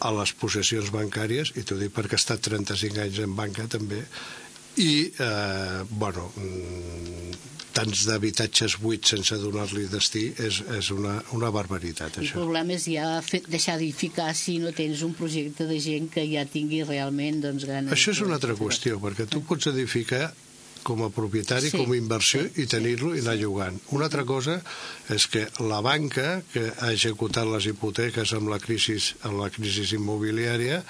a 0.00 0.10
les 0.16 0.32
possessions 0.32 0.88
bancàries, 0.94 1.52
i 1.60 1.62
t'ho 1.62 1.76
dic 1.76 1.92
perquè 1.92 2.16
he 2.16 2.20
estat 2.22 2.40
35 2.40 3.02
anys 3.02 3.18
en 3.20 3.34
banca 3.36 3.66
també, 3.68 4.00
i, 4.80 4.92
eh, 5.20 5.82
bueno, 5.90 6.30
mm, 6.36 7.38
tants 7.76 8.02
d'habitatges 8.08 8.76
buits 8.82 9.12
sense 9.14 9.38
donar-li 9.40 9.86
destí 9.92 10.26
és, 10.42 10.60
és 10.76 10.90
una, 10.94 11.16
una 11.36 11.52
barbaritat, 11.54 12.18
El 12.18 12.26
això. 12.26 12.40
problema 12.40 12.74
és 12.74 12.88
ja 12.90 13.08
fer, 13.24 13.42
deixar 13.46 13.78
d'edificar 13.78 14.32
si 14.36 14.58
no 14.62 14.74
tens 14.76 15.04
un 15.06 15.14
projecte 15.18 15.68
de 15.70 15.78
gent 15.82 16.10
que 16.12 16.26
ja 16.32 16.44
tingui 16.50 16.82
realment 16.88 17.42
doncs, 17.46 17.66
gran... 17.70 17.90
Això 17.94 18.14
és 18.16 18.22
una 18.26 18.40
altra 18.40 18.58
qüestió, 18.58 18.98
perquè 19.02 19.28
tu 19.30 19.44
pots 19.46 19.70
edificar 19.70 20.30
com 20.82 21.02
a 21.04 21.10
propietari, 21.12 21.68
Sí, 21.70 21.76
com 21.76 21.92
a 21.92 21.96
inversió 21.98 22.42
sí, 22.46 22.62
i 22.62 22.66
tenir-lo 22.70 23.12
i 23.14 23.20
anar 23.20 23.36
llogant. 23.36 23.76
Una 23.96 24.06
altra 24.08 24.24
cosa 24.24 24.58
és 25.12 25.26
que 25.30 25.46
la 25.60 25.80
banca 25.84 26.40
que 26.54 26.70
ha 26.72 26.90
executat 26.94 27.48
les 27.50 27.68
hipoteques 27.70 28.32
amb 28.36 28.48
la 28.52 28.58
crisi, 28.62 28.96
amb 29.28 29.42
la 29.42 29.50
crisi 29.52 29.84
immobiliària 29.98 30.80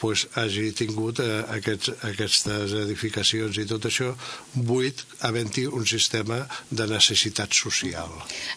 pues, 0.00 0.26
hagi 0.40 0.70
tingut 0.76 1.20
eh, 1.22 1.42
aquests, 1.56 1.92
aquestes 2.08 2.74
edificacions 2.82 3.60
i 3.60 3.66
tot 3.68 3.86
això 3.90 4.10
buit 4.54 5.04
havent-hi 5.26 5.66
un 5.68 5.86
sistema 5.86 6.40
de 6.70 6.86
necessitat 6.90 7.54
social. 7.56 8.12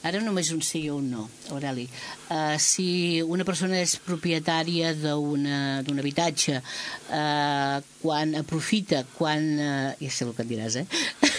Ara 0.07 0.23
només 0.23 0.53
un 0.55 0.63
sí 0.65 0.85
o 0.89 0.97
un 1.01 1.11
no, 1.11 1.27
Aureli. 1.51 1.85
Uh, 2.29 2.55
si 2.57 3.21
una 3.21 3.45
persona 3.45 3.81
és 3.83 3.97
propietària 4.01 4.93
d'un 4.97 5.99
habitatge, 5.99 6.59
uh, 6.63 7.77
quan 8.01 8.35
aprofita, 8.39 9.03
quan... 9.17 9.49
Uh, 9.59 9.91
ja 9.99 10.11
sé 10.11 10.25
el 10.25 10.33
que 10.35 10.47
et 10.47 10.51
diràs, 10.55 10.79
eh? 10.81 10.87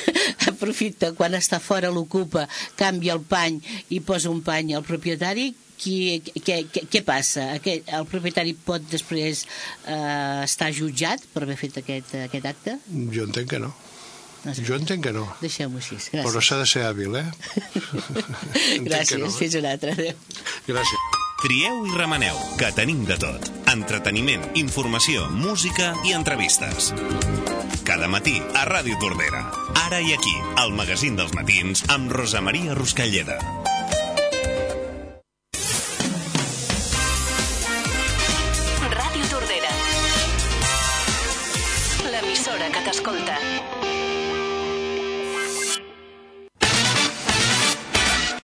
aprofita, 0.53 1.13
quan 1.17 1.35
està 1.37 1.61
fora 1.63 1.91
l'ocupa, 1.93 2.47
canvia 2.79 3.17
el 3.17 3.25
pany 3.29 3.61
i 3.97 4.01
posa 4.05 4.33
un 4.33 4.43
pany 4.45 4.75
al 4.75 4.87
propietari, 4.87 5.51
qui, 5.79 6.21
què, 6.45 6.61
què, 6.73 6.85
què 6.93 7.03
passa? 7.07 7.49
Aquest, 7.59 7.89
el 7.99 8.07
propietari 8.11 8.55
pot 8.55 8.85
després 8.91 9.45
eh, 9.87 10.45
estar 10.45 10.71
jutjat 10.77 11.25
per 11.35 11.45
haver 11.47 11.57
fet 11.61 11.81
aquest, 11.83 12.15
aquest 12.27 12.47
acte? 12.53 12.79
Jo 13.15 13.27
entenc 13.29 13.51
que 13.55 13.61
no. 13.63 13.73
Sé. 14.45 14.61
Jo 14.61 14.77
entenc 14.77 15.07
que 15.07 15.13
no. 15.17 15.25
Deixem-ho 15.41 15.79
així. 15.81 15.97
Però 16.13 16.29
Gràcies. 16.29 16.49
s'ha 16.51 16.59
de 16.61 16.67
ser 16.69 16.83
hàbil, 16.85 17.15
eh? 17.17 17.25
Gràcies. 18.89 19.19
no, 19.19 19.31
eh? 19.31 19.37
Fins 19.39 19.55
una 19.61 19.71
altra. 19.73 19.95
Adéu. 19.97 20.19
Gràcies. 20.69 21.21
Trieu 21.45 21.81
i 21.89 21.95
remeneu, 21.97 22.37
que 22.61 22.71
tenim 22.77 23.05
de 23.09 23.17
tot. 23.21 23.51
entreteniment, 23.75 24.45
informació, 24.61 25.25
música 25.35 25.95
i 26.07 26.13
entrevistes. 26.15 26.93
Cada 27.85 28.07
matí 28.09 28.37
a 28.55 28.63
Ràdio 28.69 28.97
Tordera. 29.03 29.43
Ara 29.87 29.99
i 30.01 30.13
aquí, 30.15 30.35
al 30.63 30.71
magazín 30.73 31.17
dels 31.19 31.35
matins 31.35 31.83
amb 31.89 32.13
Rosa 32.13 32.41
Maria 32.41 32.75
Ruscalleda. 32.79 33.41